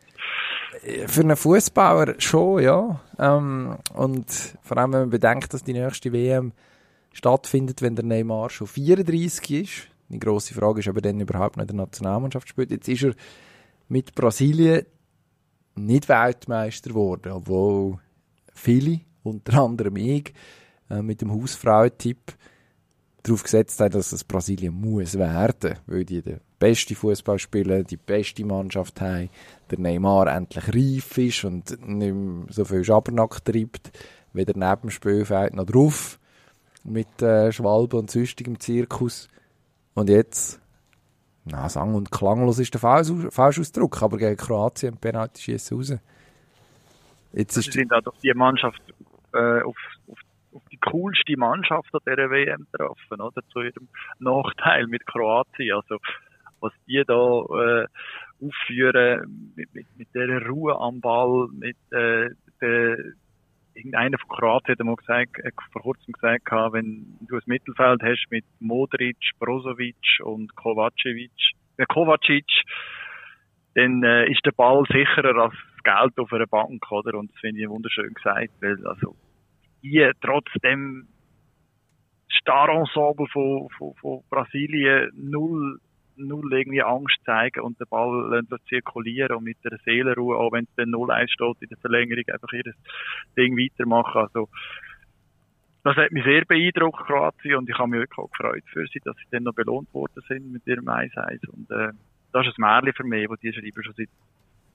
[1.11, 3.01] Für einen Fußbauer schon, ja.
[3.19, 4.31] Ähm, und
[4.63, 6.53] vor allem, wenn man bedenkt, dass die nächste WM
[7.13, 9.89] stattfindet, wenn der Neymar schon 34 ist.
[10.09, 12.71] Die grosse Frage ist, ob er dann überhaupt noch in der Nationalmannschaft spielt.
[12.71, 13.15] Jetzt ist er
[13.89, 14.87] mit Brasilien
[15.75, 17.99] nicht Weltmeister geworden, obwohl
[18.55, 20.33] viele, unter anderem ich,
[20.89, 22.35] äh, mit dem Hausfrauentipp
[23.23, 27.97] darauf gesetzt haben, dass es Brasilien muss werden, weil die den besten Fußball spielen, die
[27.97, 29.31] beste Mannschaft haben,
[29.71, 33.91] der Neymar endlich reif ist und nicht mehr so viel Schabernack treibt,
[34.33, 36.19] weder neben dem Spielfeld noch drauf
[36.85, 39.29] mit äh, Schwalbe und sonstigem Zirkus.
[39.95, 40.61] Und jetzt,
[41.45, 45.95] na, sang- und klanglos ist der Falschausdruck, aber gegen Kroatien Penalty schießen raus.
[47.33, 48.83] Jetzt ist Sie sind auch die Mannschaft
[49.33, 49.77] äh, auf,
[50.09, 50.19] auf
[50.81, 53.43] coolste Mannschaft an dieser WM getroffen, oder?
[53.53, 55.77] Zu ihrem Nachteil mit Kroatien.
[55.77, 55.99] Also,
[56.61, 57.87] was die da äh,
[58.43, 62.99] aufführen, mit, mit, mit dieser Ruhe am Ball, mit äh, der,
[63.75, 68.27] irgendeiner von Kroatien hat mal gesagt, äh, vor kurzem gesagt, wenn du ein Mittelfeld hast
[68.31, 71.33] mit Modric, Brozovic und Kovacevic,
[71.79, 72.47] der Kovacic,
[73.75, 77.19] dann äh, ist der Ball sicherer als das Geld auf einer Bank, oder?
[77.19, 79.17] Und das finde ich wunderschön gesagt, weil also
[79.83, 81.09] die trotzdem
[82.41, 85.79] Star-Ensemble von, von, von Brasilien null
[86.21, 90.75] null irgendwie Angst zeigen und den Ball zirkulieren und mit der Seelenruhe, auch wenn es
[90.77, 92.73] dann 0-1 steht in der Verlängerung, einfach ihr
[93.37, 94.21] Ding weitermachen.
[94.21, 94.49] Also,
[95.83, 99.01] das hat mich sehr beeindruckt, Kroatien, und ich habe mich wirklich auch gefreut für sie,
[99.03, 101.49] dass sie dann noch belohnt worden sind mit ihrem 1-1.
[101.49, 101.93] Und äh,
[102.33, 104.09] das ist ein Märchen für mich, wo die schreiben schon seit,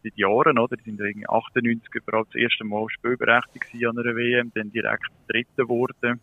[0.06, 0.78] seit Jahren, oder?
[0.78, 5.64] Die sind irgendwie 98 überhaupt das erste Mal spielberechtigt an einer WM, dann direkt Dritte
[5.64, 6.20] geworden.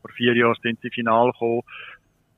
[0.00, 1.62] Vor vier Jahren sind sie Final gekommen,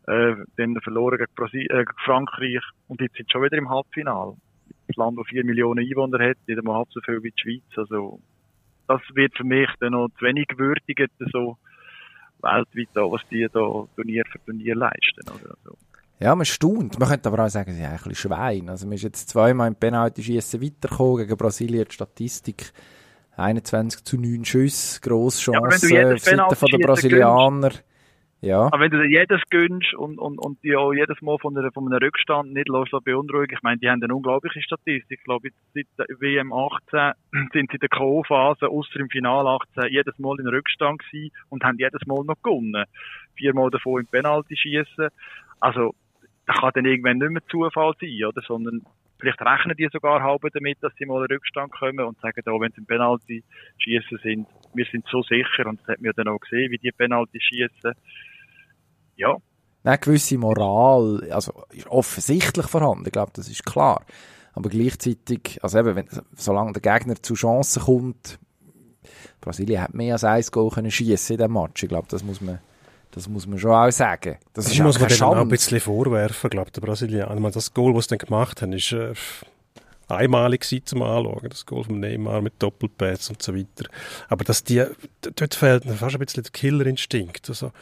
[0.06, 4.36] äh, dann verloren gegen, Brasil äh, Frankreich und jetzt sind sie schon wieder im Halbfinale.
[4.86, 7.78] Das Land, das vier Millionen Einwohner hat, nicht einmal halb so viel wie die Schweiz.
[7.78, 8.20] Also,
[8.86, 11.58] das wird für mich dann noch zu wenig gewürdigt, so
[12.40, 15.28] weltweit, da, was die da Turnier für Turnier leisten.
[15.28, 15.56] Oder?
[15.56, 15.76] Also,
[16.20, 16.98] ja, man staunt.
[16.98, 18.68] Man könnte aber auch sagen, sie sind ein bisschen Schwein.
[18.68, 21.84] Also, man ist jetzt zweimal im Penalty-Schiessen weitergekommen gegen Brasilien.
[21.88, 22.72] Die Statistik
[23.36, 27.68] 21 zu 9 Schüsse, grosse Chance ja, auf Seite von der Brasilianer.
[27.68, 27.84] Gönnst,
[28.40, 28.66] ja.
[28.66, 31.72] Aber wenn du dir jedes gönnst und, und, und die auch jedes Mal von, einer,
[31.72, 35.18] von einem Rückstand nicht los so beunruhigen, ich meine, die haben eine unglaubliche Statistik.
[35.18, 35.86] Ich glaube, seit
[36.20, 37.14] WM 18
[37.52, 41.64] sind sie in der K.O.-Phase, außer im Finale 18, jedes Mal in Rückstand gewesen und
[41.64, 42.84] haben jedes Mal noch gewonnen.
[43.34, 45.08] Viermal davon im Penalty schießen.
[45.58, 45.94] Also,
[46.48, 48.40] das kann dann irgendwann nicht mehr Zufall sein, oder?
[48.46, 48.82] Sondern
[49.18, 52.52] vielleicht rechnen die sogar halb damit, dass sie mal in Rückstand kommen und sagen, da,
[52.52, 53.44] wenn sie im Penalty
[53.78, 56.90] schießen sind, wir sind so sicher und das hat man dann auch gesehen, wie die
[56.90, 57.92] Penalty schießen
[59.16, 59.36] ja.
[59.84, 64.04] Eine gewisse Moral, also ist offensichtlich vorhanden, ich glaube, das ist klar.
[64.54, 68.38] Aber gleichzeitig, also eben, wenn, solange der Gegner zu Chancen kommt,
[69.40, 71.82] Brasilien hat mehr als ein Goal schießen in diesem Match.
[71.82, 72.58] Ich glaube, das muss man,
[73.10, 74.36] das muss man schon auch sagen.
[74.52, 77.50] Das, das ist muss man auch ein bisschen vorwerfen, glaube der Brasilianer.
[77.50, 79.14] Das Goal, was sie dann gemacht haben, ist äh,
[80.08, 81.48] einmalig zum Anschauen.
[81.48, 83.88] Das Goal von Neymar mit Doppelpads und so weiter.
[84.28, 84.84] Aber dass die,
[85.22, 87.48] dort fehlt fast ein bisschen der Killerinstinkt.
[87.48, 87.72] Also,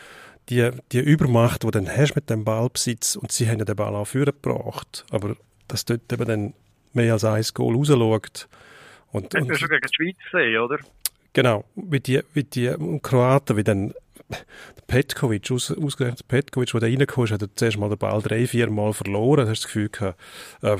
[0.49, 3.77] die, die Übermacht, die du dann hast mit dem Ballbesitz, und sie haben ja den
[3.77, 6.55] Ball auch gebracht, aber dass dort eben dann
[6.93, 8.49] mehr als ein Goal rausschaut.
[9.11, 10.79] Und, das und, schon gegen die Schweiz sehen, oder?
[11.33, 12.73] Genau, wie die, wie die
[13.03, 13.93] Kroaten, wie dann
[14.87, 18.47] Petkovic, aus, ausgerechnet Petkovic, der da reingekommen ist, hat er zuerst mal den Ball drei,
[18.47, 19.45] vier Mal verloren.
[19.45, 20.21] Da hast du das Gefühl gehabt,
[20.63, 20.77] äh,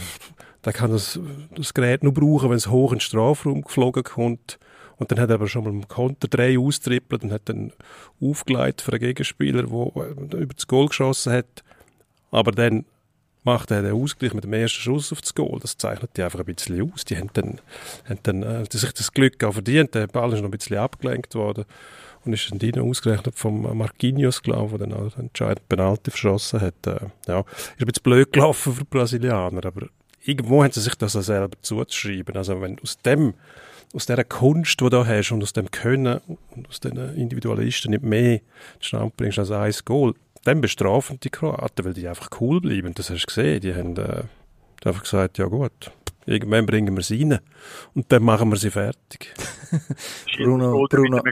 [0.65, 1.19] der kann das,
[1.55, 4.59] das Gerät nur brauchen, wenn es hoch in den Strafraum geflogen kommt.
[4.97, 7.73] Und dann hat er aber schon mal im Konter drei austrippelt und hat dann
[8.21, 11.63] aufgeleitet für einen Gegenspieler, der über das Goal geschossen hat.
[12.31, 12.85] Aber dann
[13.45, 15.61] macht er den Ausgleich mit dem ersten Schuss auf das Goal.
[15.61, 17.05] Das zeichnet die einfach ein bisschen aus.
[17.05, 17.61] Die haben dann,
[18.09, 19.95] haben dann äh, sich das Glück auch verdient.
[19.95, 21.65] Der Ball ist noch ein bisschen abgelenkt worden
[22.27, 26.61] und ist dann drin ausgerechnet vom Marquinhos, glaube der dann auch den entscheidenden Penalty verschossen
[26.61, 26.87] hat.
[26.87, 29.89] Äh, ja, ist ein bisschen blöd gelaufen für die Brasilianer, aber
[30.25, 32.37] irgendwo haben sie sich das auch selber zuzuschreiben.
[32.37, 33.35] Also wenn aus dem
[33.95, 36.21] aus dieser Kunst, die du da hast und aus dem Können
[36.51, 38.41] und aus diesen Individualisten nicht mehr
[38.81, 40.15] zustande bringst als ein Goal,
[40.45, 42.95] dann bestrafen die Kroaten, weil die einfach cool bleiben.
[42.95, 43.61] Das hast du gesehen.
[43.61, 44.25] Die haben äh,
[44.85, 45.91] einfach gesagt, ja gut,
[46.27, 47.41] irgendwann bringen wir sie rein
[47.95, 49.35] und dann machen wir sie fertig.
[50.37, 51.23] Bruno, Bruno.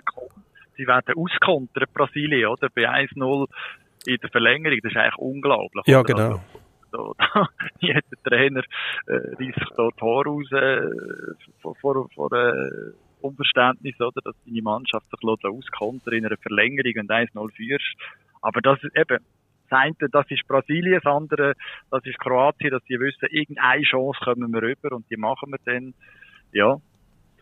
[0.77, 2.69] Sie werden auskontern, Brasilien, oder?
[2.75, 3.47] Bei 1-0
[4.07, 4.79] in der Verlängerung.
[4.83, 5.87] Das ist eigentlich unglaublich.
[5.87, 6.15] Ja, oder?
[6.15, 6.41] genau.
[6.93, 7.49] Also, da,
[7.81, 8.63] jeder Trainer
[9.07, 10.81] äh, reißt sich dort Haar raus äh,
[11.61, 17.11] vor, vor, vor äh, Unverständnis, oder, dass deine Mannschaft sich auskontert in einer Verlängerung und
[17.11, 17.95] 1-0 führst.
[18.43, 19.19] Aber das ist eben,
[19.71, 21.55] das eine, das ist Brasilien, das andere,
[21.91, 25.59] das ist Kroatien, dass die wissen, irgendeine Chance kommen wir rüber und die machen wir
[25.65, 25.95] dann.
[26.53, 26.77] Ja,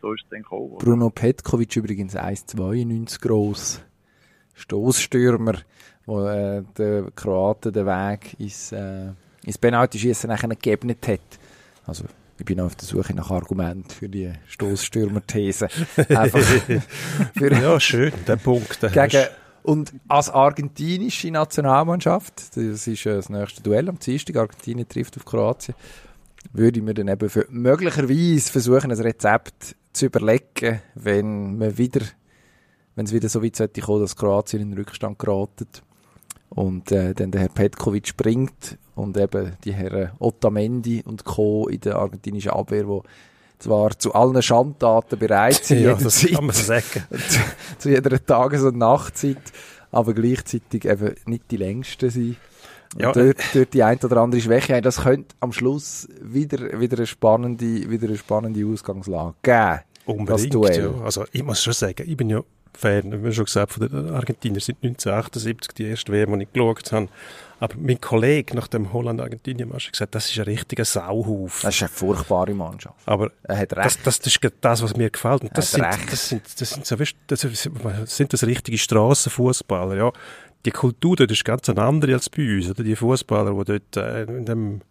[0.03, 0.77] so ist es dann gekommen.
[0.77, 3.81] Bruno Petkovic übrigens 1,92 groß.
[4.55, 5.55] Stoßstürmer,
[6.05, 9.11] wo äh, der Kroaten den Weg ins äh,
[9.45, 11.19] ins Penalty-Schießen nachher gegeben hat.
[11.85, 12.05] Also,
[12.37, 15.67] ich bin auf der Suche nach Argument für die Stoßstürmer-These.
[17.39, 18.79] ja, schön, der Punkt.
[18.79, 19.25] Gegen,
[19.63, 25.75] und als argentinische Nationalmannschaft, das ist das nächste Duell am Dienstag, Argentinien trifft auf Kroatien,
[26.51, 32.01] würde ich mir dann eben für, möglicherweise versuchen, ein Rezept zu überlegen, wenn man wieder,
[32.95, 35.67] wenn es wieder so weit sollte kommen, dass Kroatien in den Rückstand geraten
[36.49, 41.67] und äh, dann der Herr Petkovic springt und eben die Herren Otamendi und Co.
[41.67, 43.03] in der argentinischen Abwehr, wo
[43.59, 47.03] zwar zu allen Schandtaten bereit sind, ja, das kann man sagen.
[47.29, 47.39] zu,
[47.79, 49.41] zu jeder Tages- und Nachtzeit,
[49.91, 52.37] aber gleichzeitig eben nicht die längsten sind.
[52.97, 54.83] Ja, dort, dort die ein oder andere Schwäche haben.
[54.83, 59.79] Das könnte am Schluss wieder, wieder, eine, spannende, wieder eine spannende Ausgangslage geben.
[60.05, 60.75] Unbedingt.
[60.75, 60.91] Ja.
[61.03, 62.41] Also ich muss schon sagen, ich bin ja
[62.75, 66.91] Fan, wie schon gesagt, von den Argentiniern sind 1978 die erste WM, die ich geschaut
[66.91, 67.07] habe.
[67.59, 71.61] Aber mein Kollege nach dem Holland-Argentinien-Match hat gesagt, das ist ein richtiger Sauhaufen.
[71.61, 72.97] Das ist eine furchtbare Mannschaft.
[73.05, 73.85] Aber Er hat recht.
[73.85, 75.43] das, das, das ist das, was mir gefällt.
[75.43, 76.11] Und das, sind, hat recht.
[76.11, 76.95] das, sind, das, sind so,
[77.27, 79.95] das sind das richtige Strassenfußballer.
[79.95, 80.11] Ja.
[80.65, 82.69] Die Kultur dort ist ganz eine andere als bei uns.
[82.69, 82.83] Oder?
[82.83, 84.81] Die Fußballer, die dort äh, in dem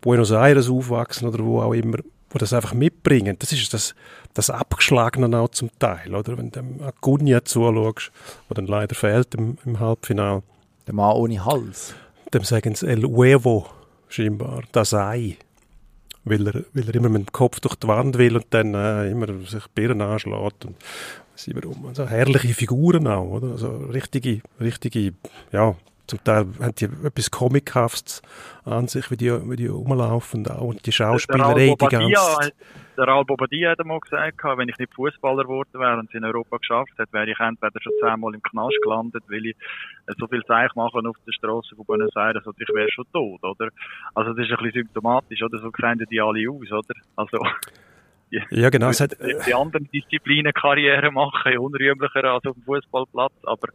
[0.00, 1.98] Buenos Aires aufwachsen oder wo auch immer,
[2.30, 3.36] wo das einfach mitbringen.
[3.38, 3.94] Das ist das,
[4.34, 6.14] das Abgeschlagene auch zum Teil.
[6.14, 6.38] Oder?
[6.38, 8.10] Wenn du dem Acuna zuschaust,
[8.48, 10.42] der dann leider fehlt im, im Halbfinale,
[10.86, 11.94] Der Mann ohne Hals.
[12.32, 13.66] dem sagen sie El Huevo,
[14.08, 15.36] scheinbar, das Ei.
[16.24, 19.10] Weil er, weil er immer mit dem Kopf durch die Wand will und dann äh,
[19.10, 20.64] immer sich Birnen anschlägt.
[20.66, 20.76] Und
[21.38, 21.86] weiss ich warum.
[21.86, 23.52] Also herrliche Figuren auch, oder?
[23.52, 25.14] Also richtige, richtige,
[25.52, 25.74] ja,
[26.06, 28.22] zum Teil haben die etwas Comichaftes
[28.64, 30.62] an sich, wie die, wie die rumlaufen auch.
[30.62, 32.52] Und die Schauspielerei, die ganze
[32.96, 36.24] der Raul Bobadilla hat einmal gesagt, wenn ich nicht Fußballer geworden wäre und es in
[36.24, 39.56] Europa geschafft hätte, wäre ich entweder schon zehnmal im Knast gelandet, weil ich
[40.08, 43.04] äh, so viel Zeich mache auf der Straße von Buenos Aires oder ich wäre schon
[43.12, 43.68] tot, oder?
[44.16, 45.60] Also das ist ein bisschen symptomatisch, oder?
[45.60, 46.94] So sehen die alle aus, oder?
[47.14, 47.38] Also
[48.30, 48.88] die, Ja, genau.
[48.90, 53.68] Es hat, die, die anderen Disziplinen Karriere machen, unrühmlicher als auf dem Fußballplatz, aber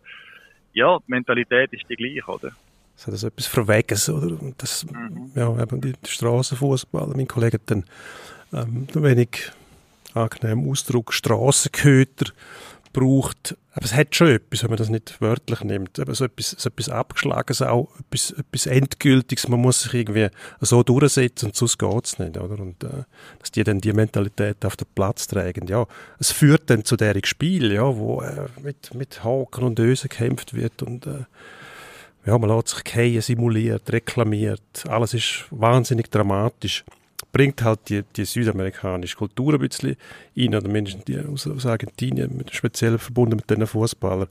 [0.74, 2.52] ja, die Mentalität ist die gleiche, oder?
[2.96, 4.40] Es hat also etwas Verweges, oder?
[4.42, 4.86] Und das,
[5.36, 7.16] ja, eben die, Strassenfußballer.
[7.16, 7.86] Mein Kollege hat dann
[8.54, 9.52] ähm, ein wenig
[10.14, 12.32] angenehmen Ausdruck Strassenköter
[12.94, 13.58] braucht.
[13.74, 16.00] Aber es hat schon etwas, wenn man das nicht wörtlich nimmt.
[16.00, 19.48] Aber so etwas, so etwas Abgeschlagenes auch, etwas, etwas Endgültiges.
[19.48, 20.30] Man muss sich irgendwie
[20.62, 22.62] so durchsetzen und sonst geht's nicht, oder?
[22.62, 23.04] Und, äh,
[23.40, 25.68] dass die dann die Mentalität auf den Platz tragen.
[25.68, 25.88] Ja,
[26.20, 30.54] es führt dann zu deren Spiel, ja, wo äh, mit, mit Haken und Ösen gekämpft
[30.54, 31.26] wird und, äh,
[32.26, 34.86] ja, man lässt sich fallen, simuliert, reklamiert.
[34.88, 36.86] Alles ist wahnsinnig dramatisch.
[37.34, 39.98] Bringt halt die, die südamerikanische Kultur ein bisschen
[40.38, 44.28] rein, oder mindestens die aus, aus Argentinien, mit, speziell verbunden mit diesen Fußballern,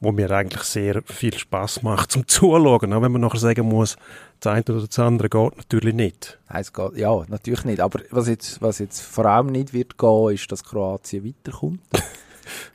[0.00, 2.92] wo mir eigentlich sehr viel Spaß macht zum Zuschauen.
[2.92, 3.96] Auch wenn man nachher sagen muss,
[4.40, 6.38] das eine oder das andere geht natürlich nicht.
[6.48, 7.80] Nein, es geht, ja, natürlich nicht.
[7.80, 11.80] Aber was jetzt, was jetzt vor allem nicht wird gehen, ist, dass Kroatien weiterkommt.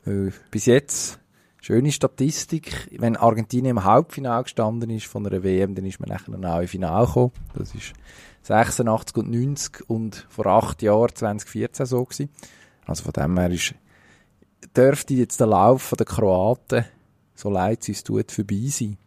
[0.06, 1.20] Weil bis jetzt,
[1.62, 6.32] schöne Statistik, wenn Argentinien im Halbfinale gestanden ist von einer WM, dann ist man nachher
[6.32, 7.32] noch im Finale gekommen.
[7.54, 7.94] Das ist
[8.44, 12.30] 86 und 90 und vor acht Jahren, 2014 so gewesen.
[12.86, 13.76] Also von dem her ist,
[14.76, 16.86] dürfte jetzt der Lauf der Kroaten,
[17.36, 18.98] so leid es uns tut, vorbei sein.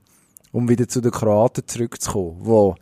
[0.52, 2.74] Um wieder zu den Kroaten zurückzukommen, wo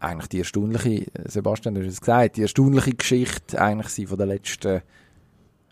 [0.00, 4.28] eigentlich die erstaunliche, Sebastian, du hast es gesagt, die erstaunliche Geschichte eigentlich sind von den
[4.28, 4.82] letzten,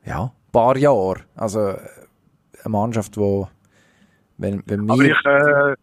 [0.06, 1.22] ja, paar Jahren.
[1.34, 1.74] Also,
[2.64, 3.48] eine Mannschaft, wo,
[4.38, 5.76] wenn, wenn Aber wir, ich äh,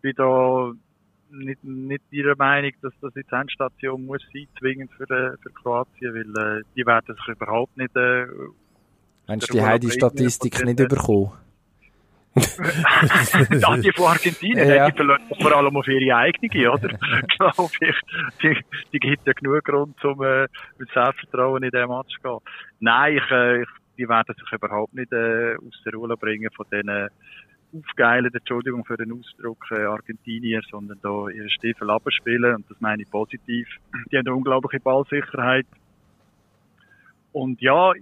[0.00, 0.72] bin da
[1.30, 6.14] nicht, nicht ihrer Meinung, dass das jetzt Endstation muss sein, zwingend für, äh, für Kroatien,
[6.14, 8.26] weil äh, die werden sich überhaupt nicht äh,
[9.26, 11.32] Mensch, der die haben die Statistik nicht bekommen.
[13.60, 14.90] ja, die von Argentinien, Ja.
[14.90, 16.88] die verlassen vor allem auf ihre eigene, oder?
[17.38, 17.96] Glaube ich.
[18.42, 18.58] Die,
[18.92, 20.48] die gibt ja genug Grund, um äh,
[20.78, 22.38] mit Selbstvertrauen in den Match zu gehen.
[22.80, 26.66] Nein, ich, äh, ich, die werden sich überhaupt nicht äh, aus der Ruhe bringen von
[26.72, 27.08] diesen
[27.74, 33.02] aufgeilten, Entschuldigung für den Ausdruck, äh, Argentinier, sondern da ihre Stiefel abspielen und das meine
[33.02, 33.68] ich positiv.
[34.10, 35.66] Die haben eine unglaubliche Ballsicherheit.
[37.32, 37.92] Und ja,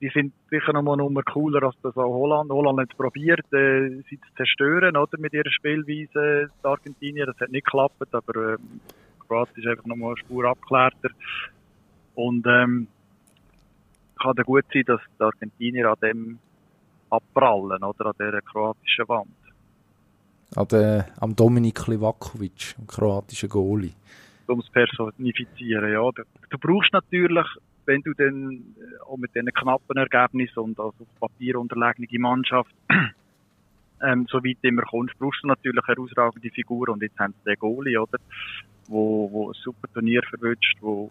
[0.00, 2.50] die sind sicher noch mal eine Nummer cooler als das auch Holland.
[2.50, 7.26] Holland hat probiert, äh, sie zu zerstören, oder, mit ihrer Spielweise, die Argentinier.
[7.26, 8.80] Das hat nicht geklappt, aber, ähm,
[9.26, 11.10] Kroatien ist einfach noch mal eine Spur abgeklärter.
[12.14, 12.88] Und, ähm,
[14.18, 16.38] kann da gut sein, dass die Argentinier an dem
[17.10, 19.28] abprallen, oder, an dieser kroatischen Wand.
[20.54, 23.94] An der, am Dominik Livakovic, dem kroatischen Goalie.
[24.46, 25.92] um es personifizieren.
[25.92, 27.46] Ja, du, du brauchst natürlich,
[27.86, 32.74] wenn du dann äh, auch mit diesen knappen Ergebnissen und also auf Papier unterlegene Mannschaft
[34.02, 37.58] ähm, so weit immer kommst, brauchst du natürlich herausragende Figuren und jetzt haben sie den
[37.58, 38.18] Goalie, oder,
[38.88, 41.10] wo, wo ein super Turnier verwünscht, wo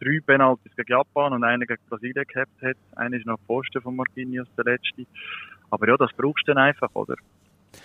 [0.00, 2.76] drei Penalties gegen Japan und einen gegen Brasilien gehabt hat.
[2.96, 5.06] Einer ist noch Posten von Marquinhos, der letzte.
[5.70, 7.16] Aber ja, das brauchst du dann einfach, oder?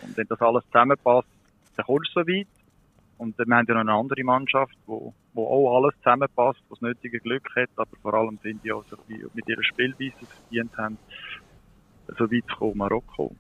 [0.03, 1.27] Und wenn das alles zusammenpasst,
[1.75, 2.47] dann kommst du so weit.
[3.17, 6.81] Und dann haben wir noch eine andere Mannschaft, wo, wo auch alles zusammenpasst, wo das
[6.81, 10.75] nötige Glück hat, aber vor allem finde ich auch, so wie mit ihrer Spielweise verdient
[10.77, 10.97] haben,
[12.17, 13.35] so weit zu kommen, Marokko.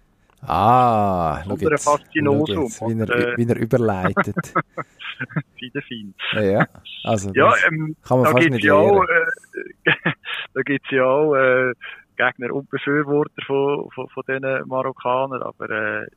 [0.47, 4.35] Ah, schau jetzt, schau jetzt, wie, er, äh, wie er überleitet.
[5.59, 6.13] Wieder fein.
[6.33, 6.67] ja,
[7.03, 9.91] also Ja, ähm, kann man da fast nicht ja auch, äh,
[10.53, 11.73] da gibt's ja auch, äh,
[12.17, 16.07] Gegner und Befürworter von, von, von diesen Marokkanern, aber, äh,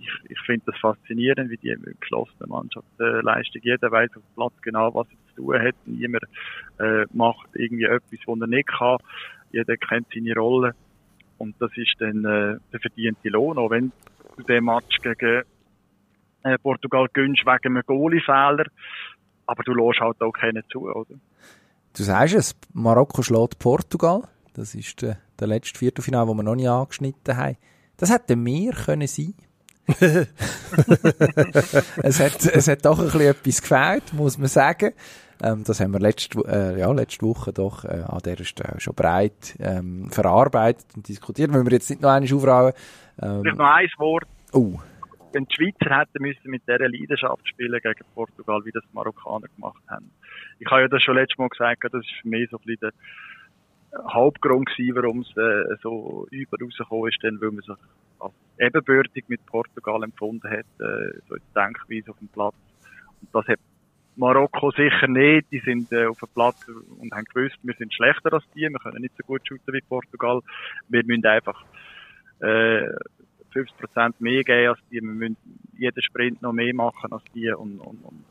[0.00, 3.60] ich, ich finde das faszinierend, wie die mit geschlossenen Mannschaft äh, leisten.
[3.62, 5.74] Jeder weiß auf dem Platz genau, was er zu tun hat.
[5.84, 6.24] Niemand
[6.78, 8.98] äh, macht irgendwie etwas, was er nicht kann.
[9.52, 10.74] Jeder kennt seine Rolle.
[11.40, 13.92] Und das ist dann äh, der verdiente Lohn, auch wenn
[14.36, 15.42] du den Match gegen
[16.42, 18.66] äh, Portugal gönnst wegen einem Goalie-Fehler.
[19.46, 21.14] Aber du lässt halt auch keinen zu, oder?
[21.96, 24.24] Du sagst es, Marokko schlägt Portugal.
[24.52, 27.56] Das ist der, der letzte Viertelfinale, wo wir noch nicht angeschnitten haben.
[27.96, 29.32] Das hätte mehr können sein.
[32.02, 34.92] es, hat, es hat doch ein bisschen etwas gefällt, muss man sagen.
[35.42, 38.94] Ähm, das haben wir letzte, äh, ja, letzte Woche doch äh, an dieser Stelle schon
[38.94, 41.52] breit ähm, verarbeitet und diskutiert.
[41.52, 42.72] Wenn wir jetzt nicht noch einmal aufrauen.
[43.22, 44.28] Ähm, Vielleicht noch ein Wort.
[44.52, 44.78] Oh.
[45.32, 49.46] Wenn die Schweizer hätten müssen mit dieser Leidenschaft spielen gegen Portugal, wie das die Marokkaner
[49.54, 50.10] gemacht haben.
[50.58, 52.90] Ich habe ja das schon letztes Mal gesagt, das ist für mich so ein bisschen
[53.92, 57.76] der Hauptgrund gewesen, warum es äh, so über rausgekommen ist, denn weil man sich
[58.18, 62.54] als ebenbürtig mit Portugal empfunden hat, äh, so die Denkweise auf dem Platz.
[63.20, 63.58] Und das hat
[64.20, 65.50] Marokko sicher nicht.
[65.50, 68.78] Die sind äh, auf dem Platz und haben gewusst, wir sind schlechter als die, wir
[68.78, 70.40] können nicht so gut shooten wie Portugal.
[70.88, 71.64] Wir müssen einfach
[72.40, 72.86] äh,
[73.52, 75.36] 50% mehr geben als die, wir müssen
[75.76, 78.24] jeden Sprint noch mehr machen als die und, und, und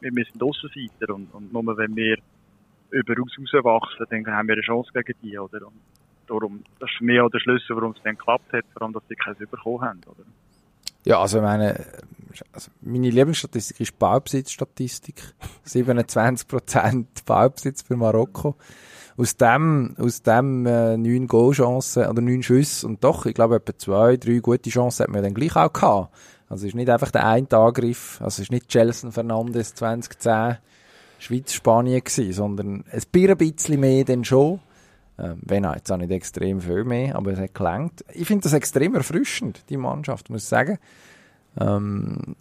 [0.00, 2.18] wir müssen Aussenseiter und, und nur wenn wir
[2.90, 5.66] über uns rauswachsen, dann haben wir eine Chance gegen die, oder?
[5.66, 5.80] Und
[6.26, 9.14] darum, das ist mehr der Schlüssel, warum es dann geklappt hat, vor allem, dass sie
[9.14, 10.24] keins bekommen haben, oder?
[11.04, 11.84] Ja, also meine,
[12.52, 15.34] also meine Lieblingsstatistik ist Ballbesitzstatistik.
[15.66, 18.56] 27% Ballbesitz für Marokko.
[19.16, 23.76] Aus dem, aus dem äh, neun Goalchancen oder neun Schüsse und doch, ich glaube, etwa
[23.76, 26.14] zwei, drei gute Chancen hat man dann gleich auch gehabt.
[26.48, 30.58] Also es ist nicht einfach der eine Angriff, also es ist nicht Jelson Fernandes 2010
[31.18, 34.60] Schweiz-Spanien gewesen, sondern ein bisschen mehr denn schon.
[35.18, 38.04] Ähm, wenn auch jetzt auch nicht extrem viel mehr, aber es hat gelangt.
[38.12, 40.78] Ich finde das extrem erfrischend, die Mannschaft, muss ich sagen.
[41.60, 42.36] Ähm,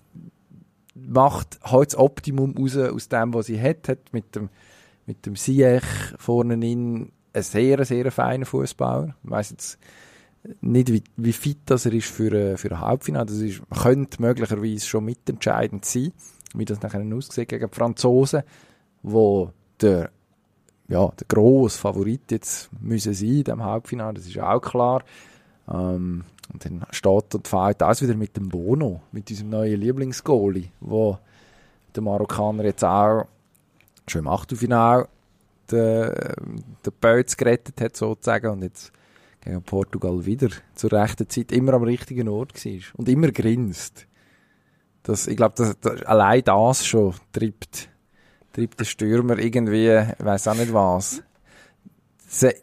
[0.96, 4.50] macht halt das Optimum raus aus dem, was sie hat, hat mit dem,
[5.06, 5.84] mit dem Siech
[6.18, 9.16] vorne in ein sehr, sehr feiner Fußballer.
[9.24, 9.80] Ich weiss jetzt
[10.62, 13.26] nicht, wie, wie fit das er ist für, äh, für ein Halbfinale.
[13.26, 16.14] Das ist, könnte möglicherweise schon mitentscheidend sein,
[16.56, 18.44] wie das nachher aussieht gegen die Franzosen,
[19.04, 19.52] wo
[19.82, 20.10] der
[20.90, 25.04] ja, der grosse Favorit jetzt müssen sein in diesem Halbfinale, das ist auch klar.
[25.70, 30.70] Ähm, und dann steht und fällt alles wieder mit dem Bono, mit unserem neuen Lieblingsgoalie,
[30.80, 31.18] wo
[31.96, 33.26] der Marokkaner jetzt auch
[34.08, 35.08] schon im Achtelfinale
[35.72, 36.14] den,
[36.86, 38.92] den Bötz gerettet hat, sozusagen, und jetzt
[39.42, 44.08] gegen Portugal wieder zur rechten Zeit immer am richtigen Ort war und immer grinst.
[45.04, 47.90] Das, ich glaube, das, das, allein das schon treibt
[48.58, 51.22] treibt der Stürmer irgendwie, ich weiß auch nicht was.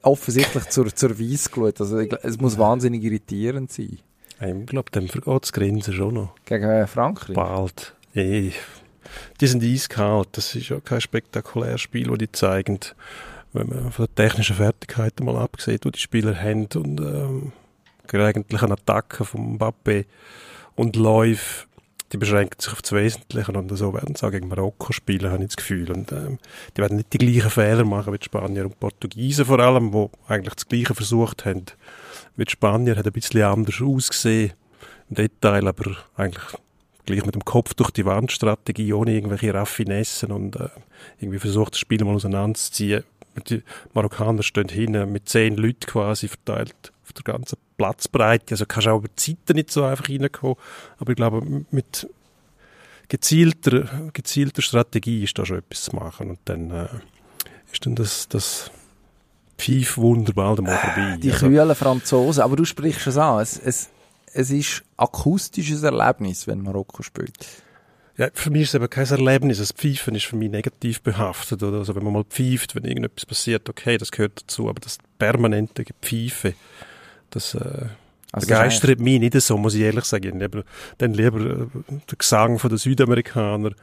[0.03, 1.81] Offensichtlich zur, zur Weissglut.
[1.81, 3.99] Also, es muss wahnsinnig irritierend sein.
[4.41, 6.35] Ich glaube, dem vergeht das Grinsen schon noch.
[6.45, 7.35] Gegen äh, Frankreich?
[7.35, 7.95] Bald.
[8.15, 8.53] Ey.
[9.41, 10.29] Die sind eiskalt.
[10.33, 12.81] Das ist ja kein spektakuläres Spiel, das die zeigen.
[13.53, 17.53] Wenn man von der technischen Fertigkeit mal abgesehen, die die Spieler haben und ähm,
[18.07, 20.07] gelegentlich eine Attacke von Mbappé
[20.75, 21.67] und Läufe
[22.15, 25.43] die beschränken sich auf das Wesentliche und so werden sie auch gegen Marokko spielen, habe
[25.43, 25.91] ich das Gefühl.
[25.91, 26.39] Und ähm,
[26.77, 30.13] die werden nicht die gleichen Fehler machen wie die Spanier und Portugiesen vor allem, wo
[30.29, 31.65] eigentlich das Gleiche versucht haben.
[32.37, 34.53] Wie die Spanier hat ein bisschen anders ausgesehen
[35.11, 36.45] im Detail, aber eigentlich
[37.05, 40.69] gleich mit dem Kopf durch die Wand Strategie, ohne irgendwelche Raffinessen und äh,
[41.19, 43.03] irgendwie versucht, das Spiel mal auseinanderzuziehen.
[43.49, 48.55] Die Marokkaner stehen hinten mit zehn Leuten quasi verteilt der ganzen Platzbreite.
[48.55, 50.57] Also kannst du auch über die Zeiten nicht so einfach reinkommen.
[50.99, 52.09] Aber ich glaube, mit
[53.09, 56.31] gezielter, gezielter Strategie ist da schon etwas zu machen.
[56.31, 56.89] Und dann äh,
[57.73, 58.71] ist dann das, das
[59.59, 61.19] Pfeif wunderbar mal vorbei.
[61.23, 62.43] Die also, kühlen Franzosen.
[62.43, 63.41] Aber du sprichst es an.
[63.41, 63.89] Es, es,
[64.33, 67.47] es ist akustisches Erlebnis, wenn Marokko spielt.
[68.17, 69.59] Ja, für mich ist es eben kein Erlebnis.
[69.59, 71.63] Das Pfeifen ist für mich negativ behaftet.
[71.63, 71.79] Oder?
[71.79, 74.69] Also wenn man mal pfeift, wenn irgendetwas passiert, okay, das gehört dazu.
[74.69, 76.55] Aber das permanente Pfeife,
[77.35, 77.87] das äh,
[78.33, 80.41] also begeistert mich nicht so, muss ich ehrlich sagen.
[80.41, 80.65] Lieber,
[80.99, 81.67] dann lieber äh,
[82.11, 83.75] der Gesang von den Südamerikanern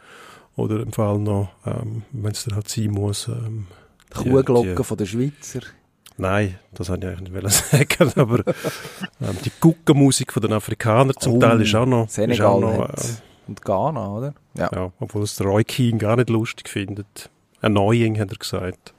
[0.56, 3.28] oder im Fall noch, ähm, wenn es dann halt sein muss.
[3.28, 3.68] Ähm,
[4.10, 5.62] die Kuhglocke von den Schweizer.
[6.18, 7.52] Nein, das wollte ich eigentlich nicht
[7.98, 8.40] sagen, aber
[9.22, 12.10] ähm, die Guckenmusik von den Afrikanern zum oh, Teil ist auch noch...
[12.10, 14.34] Senegal ist auch noch, äh, und Ghana, oder?
[14.54, 14.70] Ja.
[14.74, 17.30] ja obwohl es der Roy Keane gar nicht lustig findet.
[17.62, 18.94] Annoying, hat er gesagt.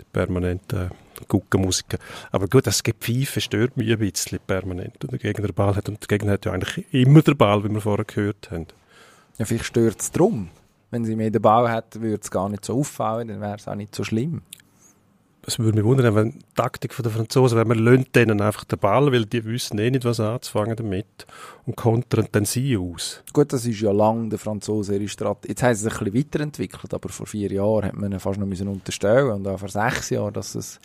[0.00, 0.90] Die permanente
[1.26, 1.98] Guckenmusiker.
[2.30, 5.02] Aber gut, das Gepfeife stört mich ein bisschen permanent.
[5.02, 5.88] Und der Gegner den Ball hat.
[5.88, 8.66] Und der Gegner hat ja eigentlich immer den Ball, wie wir vorher gehört haben.
[9.38, 10.48] Ja, vielleicht stört es drum.
[10.90, 13.68] Wenn sie mehr den Ball hätten, würde es gar nicht so auffallen, dann wäre es
[13.68, 14.42] auch nicht so schlimm.
[15.48, 18.78] Es würde mich wundern, wenn die Taktik der Franzosen, wenn man lönt denen einfach den
[18.78, 21.26] Ball, weil die wissen eh nicht, was anzufangen damit
[21.64, 23.22] und kontern dann sie aus.
[23.32, 25.48] Gut, das ist ja lang der Franzosen ihre Strategie.
[25.48, 28.46] Jetzt haben sie sich ein bisschen weiterentwickelt, aber vor vier Jahren hat man fast noch
[28.46, 30.80] müssen unterstellen und auch vor sechs Jahren, dass es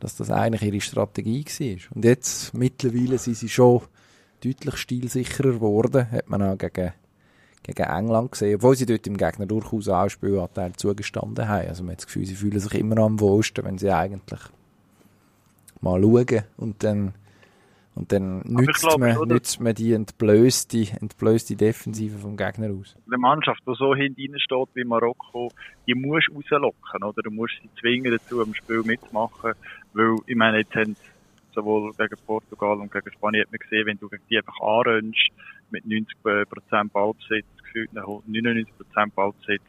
[0.00, 1.96] dass das eigentlich ihre Strategie war.
[1.96, 3.82] Und jetzt, mittlerweile sind sie schon
[4.44, 6.92] deutlich stilsicherer geworden, hat man auch gegen,
[7.62, 11.68] gegen England gesehen, obwohl sie dort im Gegner durchaus auch Spielanteil zugestanden haben.
[11.68, 14.40] Also man hat das Gefühl, sie fühlen sich immer am wohlsten, wenn sie eigentlich
[15.80, 17.14] mal schauen und dann
[17.96, 19.34] und dann nützt, glaube, man, oder?
[19.34, 22.94] nützt man die entblößte, entblößte Defensive vom Gegner aus.
[23.06, 25.50] Eine Mannschaft, die so hinten steht wie Marokko,
[25.86, 27.22] die musst du rauslocken, oder?
[27.22, 29.54] Du musst sie zwingen dazu, am Spiel mitzumachen,
[29.96, 30.96] weil, ich meine, jetzt haben
[31.54, 35.28] sowohl gegen Portugal und gegen Spanien hat man gesehen, wenn du gegen die einfach anrennst,
[35.70, 38.66] mit 90% Ballbesitz, gefühlt 99%
[39.14, 39.62] Ballbesitz,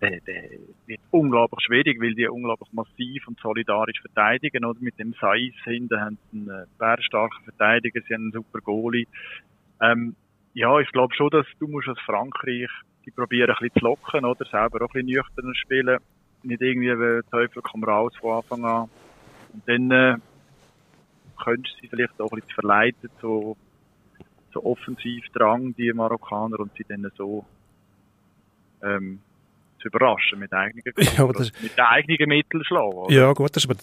[0.00, 0.42] der, der
[0.86, 4.78] wird unglaublich schwierig, weil die unglaublich massiv und solidarisch verteidigen, oder?
[4.80, 9.06] Mit dem Saiz hinten haben sie einen äh, bärenstarken Verteidiger, sie haben einen super Goalie.
[9.80, 10.16] Ähm,
[10.54, 12.68] ja, ich glaube schon, dass du musst als Frankreich
[13.06, 14.44] die probieren ein bisschen zu locken, oder?
[14.44, 15.98] Selber auch ein bisschen nüchterner spielen.
[16.42, 18.90] Nicht irgendwie, wie Teufel kommt raus von Anfang an.
[19.52, 20.16] Und dann, äh,
[21.42, 23.56] könntest du sie vielleicht auch ein bisschen verleiten, so,
[24.52, 27.44] so offensiv Drang, die Marokkaner, und sie dann so,
[28.82, 29.20] ähm,
[29.80, 30.82] zu überraschen mit eigenen
[31.16, 32.92] ja, das, mit eigenen Mitteln schlagen.
[32.92, 33.14] Oder?
[33.14, 33.80] Ja, gut, das ist aber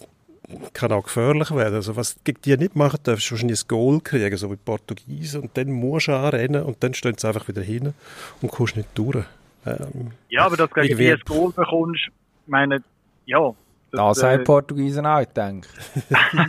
[0.72, 1.74] kann auch gefährlich werden.
[1.74, 4.62] Also was gegen die nicht machen darfst, du wahrscheinlich ein Goal kriegen, so wie die
[4.64, 7.94] Portugiesen, und dann musst du anrennen und dann stehen sie einfach wieder hin
[8.42, 9.24] und kommst nicht durch.
[9.66, 12.08] Ähm, ja, aber dass du gegen die ein Goal bekommst,
[12.46, 12.82] meine,
[13.26, 13.54] ja.
[13.92, 15.68] Das, da sagt äh, Portugiesen auch, denke.
[16.32, 16.46] ja, eben,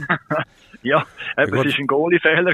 [0.83, 1.05] ja,
[1.37, 2.53] es war ein Goalie-Fehler.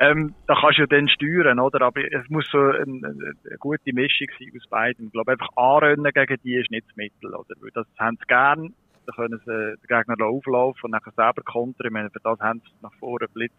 [0.00, 1.82] Ähm, da kannst du ja dann steuern, oder?
[1.82, 5.06] Aber es muss so eine, eine gute Mischung sein aus beiden.
[5.06, 7.54] Ich glaube, einfach anrennen gegen die ist nicht das Mittel, oder?
[7.60, 8.74] Weil das haben sie gern.
[9.06, 11.86] Da können sie den Gegner auflaufen und nachher selber kontern.
[11.86, 13.52] Ich meine, für das haben sie nach vorne Blitz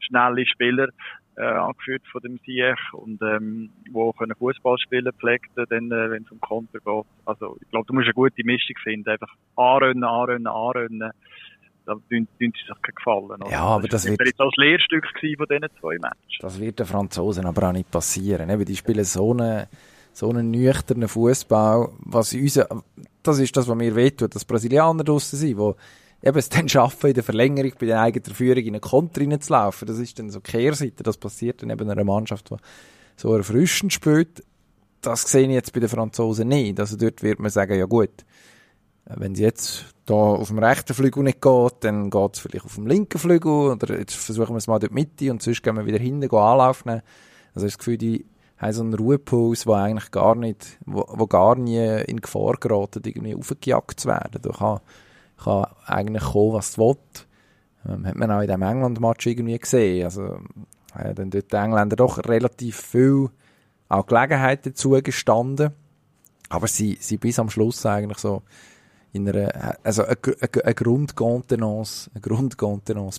[0.00, 0.88] schnelle Spieler,
[1.36, 6.22] äh, angeführt von dem Siech und, ähm, wo können Fußball spielen pflegten, dann, äh, wenn
[6.22, 7.04] es um Konter geht.
[7.24, 9.08] Also, ich glaube, du musst eine gute Mischung finden.
[9.08, 11.12] Einfach anrennen, anrennen, anrennen
[11.86, 13.42] da tun, sie sich gefallen.
[13.42, 13.50] Oder?
[13.50, 14.20] Ja, aber das, das wird...
[14.24, 16.38] jetzt das Lehrstück von diesen zwei Matches.
[16.40, 18.48] Das wird den Franzosen aber auch nicht passieren.
[18.50, 19.66] Eben, die spielen so einen,
[20.12, 22.68] so einen nüchternen Fußball, was unser,
[23.22, 25.76] das ist das, was mir wehtut, dass Brasilianer draussen sind, wo
[26.24, 29.86] eben es dann schaffen, in der Verlängerung bei der eigenen Führung in einen Konter reinzulaufen.
[29.86, 31.02] Das ist dann so Kehrseite.
[31.02, 32.56] Das passiert dann eben einer Mannschaft, die
[33.16, 34.42] so erfrischend spielt.
[35.02, 36.80] Das sehe ich jetzt bei den Franzosen nicht.
[36.80, 38.24] Also dort wird man sagen, ja gut,
[39.04, 42.74] wenn es jetzt da auf dem rechten Flügel nicht geht, dann geht es vielleicht auf
[42.74, 45.84] dem linken Flügel oder jetzt versuchen wir es mal dort Mitte und sonst gehen wir
[45.84, 47.02] wieder hinten Anlauf nehmen.
[47.54, 48.24] Also ich das Gefühl, die
[48.56, 53.02] haben so einen Ruhepuls, wo eigentlich gar nicht, wo, wo gar nie in Gefahr geraten,
[53.04, 54.40] irgendwie aufgejagt zu werden.
[54.40, 54.82] Da
[55.42, 56.96] kann eigentlich kommen, was es will.
[57.88, 60.04] Ähm, hat man auch in dem England-Match irgendwie gesehen.
[60.04, 60.38] Also,
[60.94, 63.30] haben dann dort die Engländer doch relativ viel
[63.88, 65.72] auch Gelegenheiten zugestanden.
[66.48, 68.42] Aber sie, sie bis am Schluss eigentlich so
[69.12, 70.16] in einer, also eine,
[70.74, 72.10] Grundkontenance,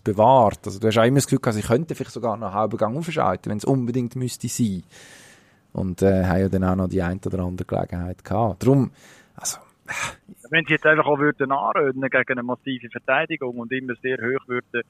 [0.03, 0.59] bewahrt.
[0.66, 2.78] Also du hast auch immer das Gefühl, also ich könnte vielleicht sogar noch einen halben
[2.78, 4.84] Gang aufschalten, wenn es unbedingt müsste sein.
[5.72, 8.63] Und äh, haben ja dann auch noch die ein oder andere Gelegenheit gehabt.
[8.63, 8.91] Darum,
[10.50, 14.48] wenn sie jetzt einfach auch würden anröden gegen eine massive Verteidigung und immer sehr hoch
[14.48, 14.84] würden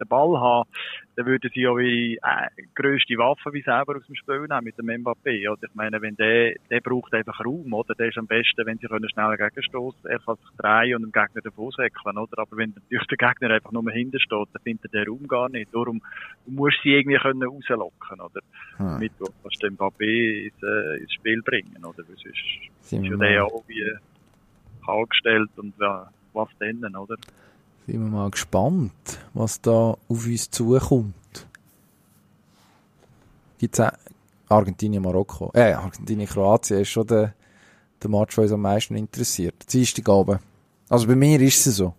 [0.00, 0.68] den Ball haben,
[1.16, 4.78] dann würden sie auch wie äh, grösste Waffe wie selber aus dem Spiel nehmen mit
[4.78, 5.50] dem Mbappé.
[5.50, 7.94] Oder ich meine, wenn der, der braucht einfach Raum, oder?
[7.94, 10.08] Der ist am besten, wenn sie können schnell gegenstoßen.
[10.08, 12.38] Er kann sich drehen und dem Gegner davon säckeln, oder?
[12.38, 15.48] Aber wenn natürlich der Gegner einfach nur hinten steht, dann findet er den Raum gar
[15.48, 15.74] nicht.
[15.74, 16.00] Darum,
[16.46, 18.40] du musst sie irgendwie können rauslocken, oder?
[18.78, 18.98] Hm.
[18.98, 21.98] Mit, was den Mbappé ins, äh, ins Spiel bringen, oder?
[21.98, 22.26] Weil sonst
[22.80, 23.84] ist ja der auch wie,
[24.90, 27.16] angestellt und ja, was denn, oder?
[27.86, 31.14] Sind wir mal gespannt, was da auf uns zukommt.
[33.58, 33.92] Gibt es
[34.48, 35.50] Argentinien, Marokko?
[35.54, 37.34] Äh, Argentinien, Kroatien ist schon der,
[38.02, 39.72] der Match, der uns am meisten interessiert.
[39.72, 40.38] Dienstag oben.
[40.88, 41.94] Also bei mir ist es so.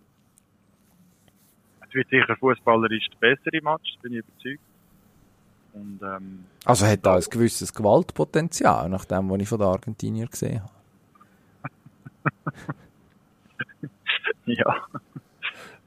[1.87, 4.61] Es wird sicher fußballerisch der bessere Match, bin ich überzeugt.
[5.73, 10.27] Und, ähm, also hat da ein gewisses Gewaltpotenzial, nach dem, was ich von den Argentinier
[10.27, 10.80] gesehen habe.
[14.45, 14.75] ja.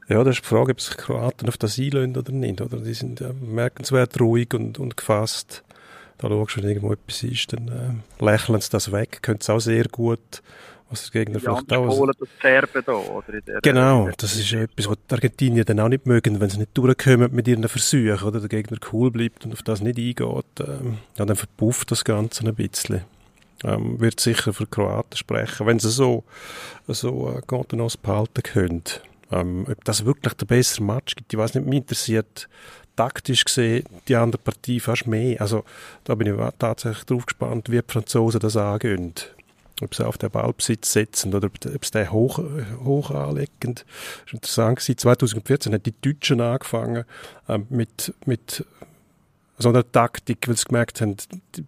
[0.07, 2.61] Ja, das ist die Frage, ob sich Kroaten auf das einlösen oder nicht.
[2.61, 2.77] Oder?
[2.77, 5.63] Die sind ja merkenswert ruhig und, und gefasst.
[6.17, 9.23] Da schaust du, wenn irgendwo etwas ist, dann äh, lächeln sie das weg.
[9.23, 10.43] Können es auch sehr gut,
[10.89, 11.89] was der Gegner ja, vielleicht auch...
[11.89, 13.61] Also, das Serben da, oder?
[13.63, 17.33] genau, das ist etwas, was die Argentinier dann auch nicht mögen, wenn sie nicht durchkommen
[17.33, 18.39] mit ihren Versuchen, oder?
[18.39, 20.45] Der Gegner cool bleibt und auf das nicht eingeht.
[20.59, 23.01] Ähm, ja, dann verpufft das Ganze ein bisschen
[23.65, 26.23] ähm, wird sicher für Kroaten sprechen, wenn sie so,
[26.87, 28.83] so äh, Kontenance behalten können.
[29.31, 32.47] Ähm, ob das wirklich der bessere Match gibt, ich weiß nicht, mich interessiert
[32.95, 35.41] taktisch gesehen die andere Partie fast mehr.
[35.41, 35.65] Also
[36.03, 39.13] da bin ich tatsächlich drauf gespannt, wie die Franzosen das angehen.
[39.81, 42.39] ob sie auf den Ballbesitz setzen oder ob, sie den hoch,
[42.83, 43.75] hoch anlegen.
[43.75, 43.83] Das
[44.27, 44.79] war interessant.
[44.79, 44.97] Gewesen.
[44.97, 47.03] 2014 haben die Deutschen angefangen
[47.49, 48.65] äh, mit, mit
[49.57, 51.15] so einer Taktik, weil sie gemerkt haben,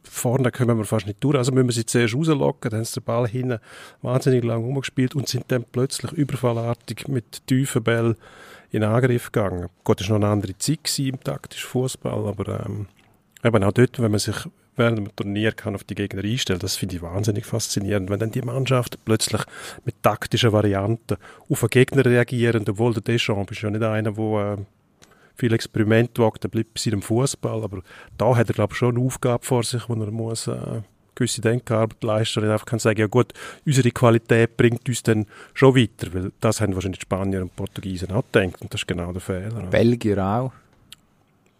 [0.03, 2.99] vorne kommen wir fast nicht durch, also müssen wir sie zuerst rauslocken, dann haben sie
[2.99, 3.59] den Ball hinten
[4.01, 8.15] wahnsinnig lang umgespielt und sind dann plötzlich überfallartig mit tiefen Bällen
[8.71, 9.69] in Angriff gegangen.
[9.83, 12.87] Gott, das war noch eine andere Zeit im taktischen Fußball, aber ähm,
[13.43, 14.35] eben auch dort, wenn man sich
[14.75, 18.31] während dem Turnier kann auf die Gegner einstellen, das finde ich wahnsinnig faszinierend, wenn dann
[18.31, 19.41] die Mannschaft plötzlich
[19.85, 21.17] mit taktischen Varianten
[21.49, 24.57] auf einen Gegner reagieren, obwohl der Deschamps ist ja nicht einer, der
[25.37, 27.81] äh, viel Experiment wagt, er bleibt bei seinem Fußball, aber
[28.17, 30.81] da hat er glaube ich schon eine Aufgabe vor sich, wo er muss äh,
[31.15, 33.33] gewisse Denkarbeit leisten und einfach kann sagen, ja gut,
[33.65, 38.11] unsere Qualität bringt uns dann schon weiter, weil das haben wahrscheinlich die Spanier und Portugiesen
[38.11, 39.63] auch gedacht und das ist genau der Fehler.
[39.69, 40.51] Belgier auch.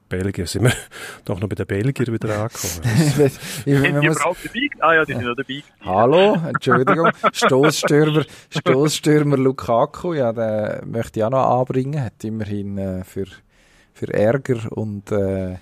[0.10, 0.72] Belgier, sind wir
[1.26, 2.82] doch noch bei den Belgiern wieder angekommen.
[3.30, 3.34] Sind
[3.66, 4.70] die überhaupt dabei?
[4.80, 5.64] Ah ja, die sind noch dabei.
[5.82, 7.10] Hallo, Entschuldigung.
[7.34, 12.02] Stoßstürmer, Stoßstürmer Lukaku, ja, den möchte ich auch noch anbringen.
[12.02, 13.26] Hat immerhin äh, für
[13.98, 15.58] für Ärger und, äh,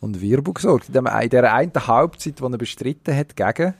[0.00, 0.88] und Wirbel gesorgt.
[0.88, 3.74] In, in der einen Halbzeit, die er bestritten hat gegen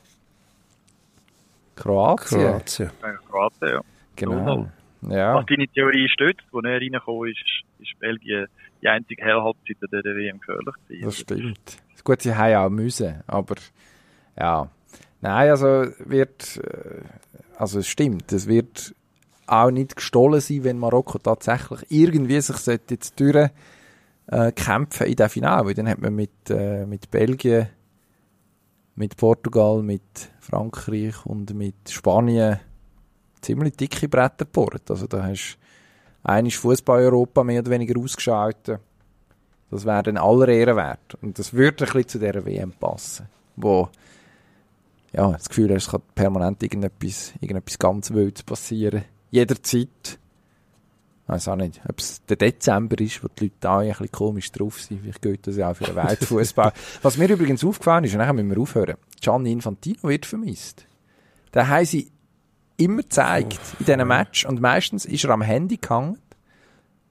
[1.77, 2.41] Kroatien.
[2.41, 2.91] Kroatien.
[3.29, 3.81] Kroatien, ja.
[4.17, 4.69] Genau.
[5.09, 5.35] Ja.
[5.35, 7.45] Was deine Theorie stützt, wo er reingekommen ist,
[7.81, 8.47] ist Belgien
[8.81, 11.05] die einzige Hellhalbzeit der der WM gefährlich gewesen.
[11.05, 11.79] Das stimmt.
[12.05, 13.55] Gut, sie haben auch müssen, aber
[14.39, 14.69] ja.
[15.23, 17.01] Nein, also wird, äh,
[17.57, 18.95] also es stimmt, es wird
[19.47, 23.49] auch nicht gestohlen sein, wenn Marokko tatsächlich irgendwie sich sollte jetzt durch
[24.27, 25.67] äh, kämpfen in der Finale.
[25.67, 27.69] Weil dann hat man mit, äh, mit Belgien,
[28.97, 30.03] mit Portugal, mit
[30.41, 32.61] Frankreich und mit Spanien
[33.41, 34.91] ziemlich dicke Bretter gebohrt.
[34.91, 35.59] Also da hast
[36.25, 38.81] du Fußball-Europa mehr oder weniger ausgeschaltet.
[39.71, 41.17] Das wäre dann aller Ehren wert.
[41.21, 43.89] Und das würde ein bisschen zu dieser WM passen, wo
[45.13, 49.05] ja, das Gefühl hast, es kann permanent irgendetwas, irgendetwas ganz Wildes passieren.
[49.31, 50.19] Jederzeit.
[51.25, 54.13] Ich weiß auch nicht, ob es der Dezember ist, wo die Leute auch ein bisschen
[54.13, 55.01] komisch drauf sind.
[55.01, 56.73] Vielleicht geht das ja auch für den Weltfußball.
[57.03, 60.87] Was mir übrigens aufgefallen ist, und dann müssen wir aufhören, Gianni Infantino wird vermisst.
[61.55, 62.11] Den haben sie
[62.77, 66.19] immer gezeigt in diesen Match und meistens ist er am Handy gehangen.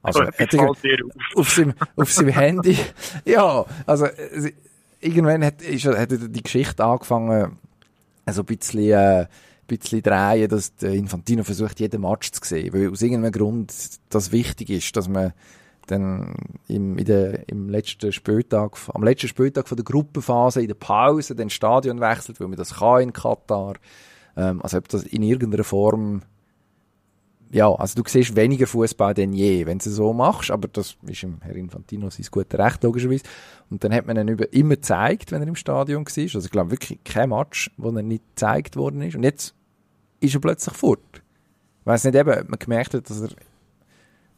[0.04, 0.70] Also, hat er,
[1.36, 2.78] auf, seinem, auf seinem Handy.
[3.26, 4.52] Ja, also, äh,
[5.00, 7.58] irgendwann hat, ist, er- hat die Geschichte angefangen,
[8.26, 9.26] also ein bisschen, äh,
[9.78, 12.74] bisschen drehen, dass der Infantino versucht, jeden Match zu sehen.
[12.74, 13.74] Weil aus irgendeinem Grund
[14.10, 15.34] das wichtig ist, dass man
[15.88, 16.36] dann
[16.68, 21.36] im, in der, im letzten Spieltag, am letzten Spieltag von der Gruppenphase in der Pause
[21.36, 23.76] den Stadion wechselt, weil man das kann in Katar.
[24.38, 26.22] Ähm, also ob das in irgendeiner Form
[27.54, 30.98] ja, also du siehst weniger Fußball denn je, wenn du es so machst, aber das
[31.04, 33.24] ist im Herr Infantino sein gutes Recht, logischerweise.
[33.70, 36.24] Und dann hat man ihn über, immer gezeigt, wenn er im Stadion war.
[36.24, 39.16] Also ich glaube wirklich kein Match, wo er nicht gezeigt worden ist.
[39.16, 39.54] Und jetzt
[40.24, 41.00] ist er plötzlich fort.
[41.82, 43.30] Ich weiss nicht eben, man gemerkt hat, dass er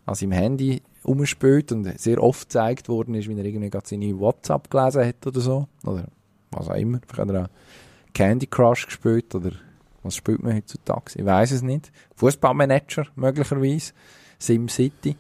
[0.06, 4.18] an seinem Handy umspielt und sehr oft gezeigt worden ist, wie er irgendwie gerade seine
[4.20, 5.68] WhatsApp gelesen hat oder so.
[5.84, 6.06] Oder
[6.52, 7.00] was auch immer.
[7.08, 7.50] Vielleicht hat er auch
[8.14, 9.52] Candy Crush gespielt oder
[10.04, 11.14] was spielt man heutzutage?
[11.16, 11.92] Ich weiß es nicht.
[12.16, 13.94] Fußballmanager möglicherweise.
[14.40, 15.16] SimCity.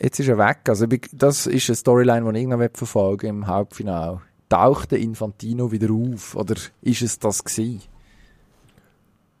[0.00, 0.68] Jetzt ist er weg.
[0.68, 4.20] Also das ist eine Storyline, die ich noch verfolgen im Halbfinale.
[4.48, 6.36] Taucht der Infantino wieder auf?
[6.36, 7.82] Oder ist es das gewesen?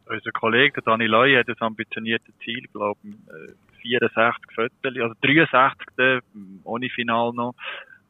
[0.08, 5.14] Unser Kollege, der Dani Leu, hat ein ambitioniertes Ziel, glaube ich, äh, 64 Viertel, also
[5.20, 5.98] 63.
[5.98, 6.20] äh,
[6.64, 7.54] ohne Final noch,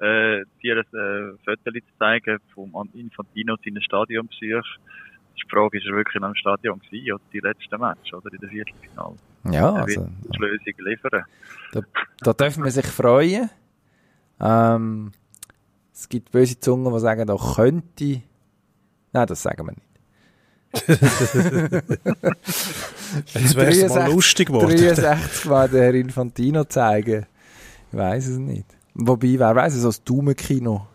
[0.00, 0.84] äh, 4 äh,
[1.44, 4.66] Viertel zu zeigen vom Infantino seinen Stadionbesuch.
[5.36, 8.40] Die Frage ist, er wirklich in einem Stadion gewesen, oder die letzten Match, oder in
[8.40, 9.16] der Viertelfinale?
[9.44, 11.24] Ja, Er also die Lösung liefern.
[11.72, 11.80] da,
[12.20, 13.48] da dürfen wir sich freuen.
[14.40, 15.12] Ähm,
[15.92, 18.22] es gibt böse Zungen, die sagen, da könnte...
[19.12, 19.85] Nein, das sagen wir nicht.
[23.34, 24.76] Jetzt wäre es mal 63 lustig geworden.
[24.76, 27.26] 63 Mal den Herr Infantino zeigen.
[27.92, 28.66] Ich weiß es nicht.
[28.94, 30.86] Wobei, wer weiß es, als Daumenkino.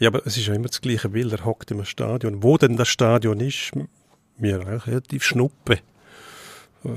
[0.00, 1.32] Ja, aber es ist ja immer das gleiche Bild.
[1.32, 2.42] Er hockt im Stadion.
[2.42, 3.72] Wo denn das Stadion ist,
[4.38, 5.78] mir eigentlich relativ schnuppe.
[6.84, 6.88] Äh,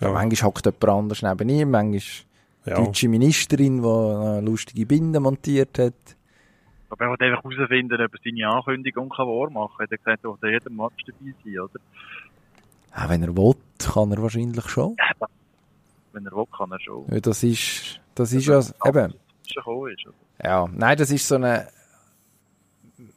[0.00, 0.08] Ja.
[0.08, 2.02] Ja, Manchmal hockt jemand anders neben ihm, manchmal
[2.66, 2.76] ja.
[2.76, 5.94] deutsche Ministerin, die eine lustige Binde montiert hat.
[6.90, 9.86] Aber er wollte einfach herausfinden, ob er seine Ankündigung kann wahr machen kann.
[9.90, 11.80] Er hat gesagt, er jedem Match dabei sein, oder?
[12.96, 14.96] Ja, wenn er will, kann er wahrscheinlich schon.
[16.12, 17.06] Wenn er will, kann er schon.
[17.10, 19.14] Ja, das ist, das ist ja, eben,
[19.46, 20.04] Schon ist,
[20.42, 21.68] ja, nein, das ist so eine,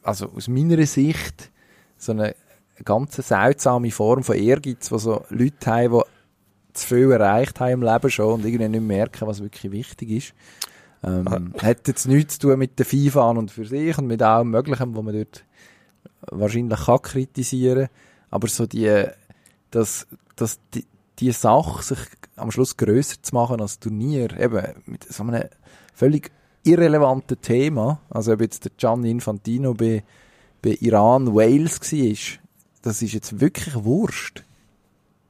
[0.02, 1.50] also aus meiner Sicht,
[1.96, 2.34] so eine
[2.84, 7.82] ganz seltsame Form von Ehrgeiz, wo so Leute haben, die zu viel erreicht haben im
[7.82, 10.34] Leben schon und irgendwie nicht merken, was wirklich wichtig ist.
[11.04, 14.22] Ähm, Hat jetzt nichts zu tun mit der FIFA an und für sich und mit
[14.22, 15.44] allem Möglichen, wo man dort
[16.30, 17.88] wahrscheinlich kann kritisieren
[18.30, 19.06] Aber so die,
[19.70, 20.86] dass, dass die,
[21.18, 21.98] die Sache sich
[22.36, 25.44] am Schluss grösser zu machen als Turnier, eben mit so einem
[25.94, 26.30] völlig
[26.64, 30.04] irrelevanten Thema, also ob jetzt der Gianni Infantino bei,
[30.62, 32.38] bei Iran Wales war,
[32.82, 34.44] das ist jetzt wirklich Wurscht.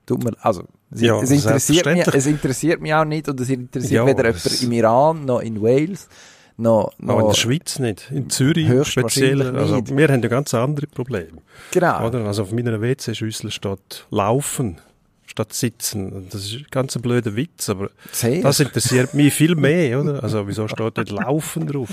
[0.07, 0.65] Tut mir, also,
[0.95, 4.25] es, Ja, es, interessiert mich, es interessiert mich auch nicht und es interessiert Ja, weder
[4.27, 6.09] jemand im Iran noch in Wales
[6.57, 8.11] noch, Aber in noch der Schweiz nicht.
[8.11, 9.57] In Zürich speziell.
[9.57, 9.97] Also, nicht.
[9.97, 11.39] wir haben ja ganz andere Probleme.
[11.71, 12.07] genau.
[12.07, 12.25] Oder?
[12.27, 14.79] Also auf meiner WC-Schüssel steht Laufen
[15.27, 16.29] statt Sitzen.
[16.31, 18.43] Das ist ein ganz blöder Witz, aber Sehr.
[18.43, 20.23] das interessiert mich viel mehr, oder?
[20.23, 21.89] Also wieso steht dort Laufen drauf?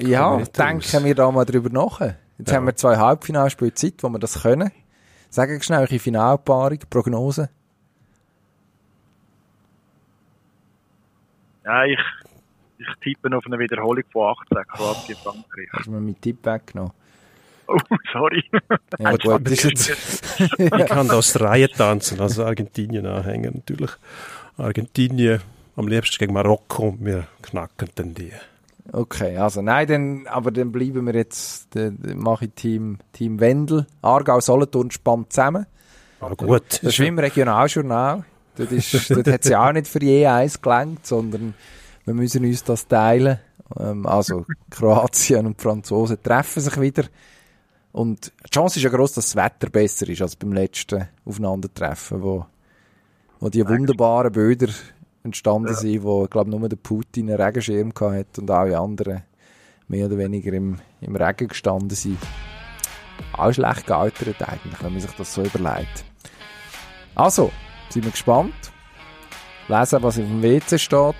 [0.00, 2.00] Ja, wir denken wir da mal drüber nach.
[2.38, 2.56] Jetzt Ja.
[2.56, 4.70] haben wir zwei Halbfinalspiele Zeit, wo wir das können.
[5.28, 7.50] Sagen schnell eure Finalpaarung, Prognose.
[11.66, 11.98] Ja, ich,
[12.78, 15.68] ich tippe auf eine Wiederholung von 18, Kroatien, Frankreich.
[15.72, 16.92] Hast du mir meinen Tipp weggenommen?
[17.66, 17.76] Oh,
[18.12, 18.44] sorry.
[19.00, 23.54] Ja, gut, das ist jetzt, Ich kann da aus der Reihe tanzen, also Argentinien anhängen
[23.56, 23.90] natürlich.
[24.56, 25.40] Argentinien
[25.74, 28.30] am liebsten gegen Marokko und wir knacken dann die.
[28.92, 33.40] okay, also nein, dann, aber dann bleiben wir jetzt, dann, dann mache ich Team, Team
[33.40, 33.86] Wendel.
[34.02, 35.66] Aargau, Solothurn spannt zusammen.
[36.20, 36.62] Aber gut.
[36.68, 38.24] Das ist wie im Regionaljournal.
[38.56, 41.54] Dort, ist, dort hat es ja auch nicht für je eins gelangt, sondern
[42.04, 43.38] wir müssen uns das teilen.
[43.78, 47.04] Ähm, also Kroatien und Franzosen treffen sich wieder.
[47.92, 52.22] Und die Chance ist ja groß, dass das Wetter besser ist als beim letzten Aufeinandertreffen,
[52.22, 52.46] wo,
[53.40, 54.68] wo die wunderbaren Bilder
[55.22, 59.22] entstanden sind, wo, ich glaube, nur der Putin einen Regenschirm hat und alle anderen
[59.88, 62.18] mehr oder weniger im, im Regen gestanden sind.
[63.32, 66.04] Auch schlecht gealtert eigentlich, wenn man sich das so überlegt.
[67.14, 67.50] Also,
[67.88, 68.54] sind wir gespannt.
[69.68, 71.14] Lesen, was auf dem WC steht.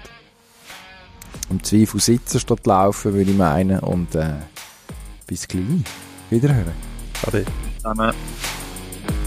[1.51, 3.81] Im Zweifel sitzen statt laufen, würde ich meinen.
[3.81, 4.35] Und äh,
[5.27, 5.65] bis gleich.
[6.31, 6.73] Wiederhören.
[7.27, 7.45] Ade.
[7.85, 8.15] Amen.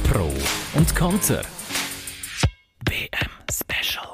[0.04, 0.32] Pro
[0.76, 1.42] und Konter.
[2.84, 4.09] BM Special.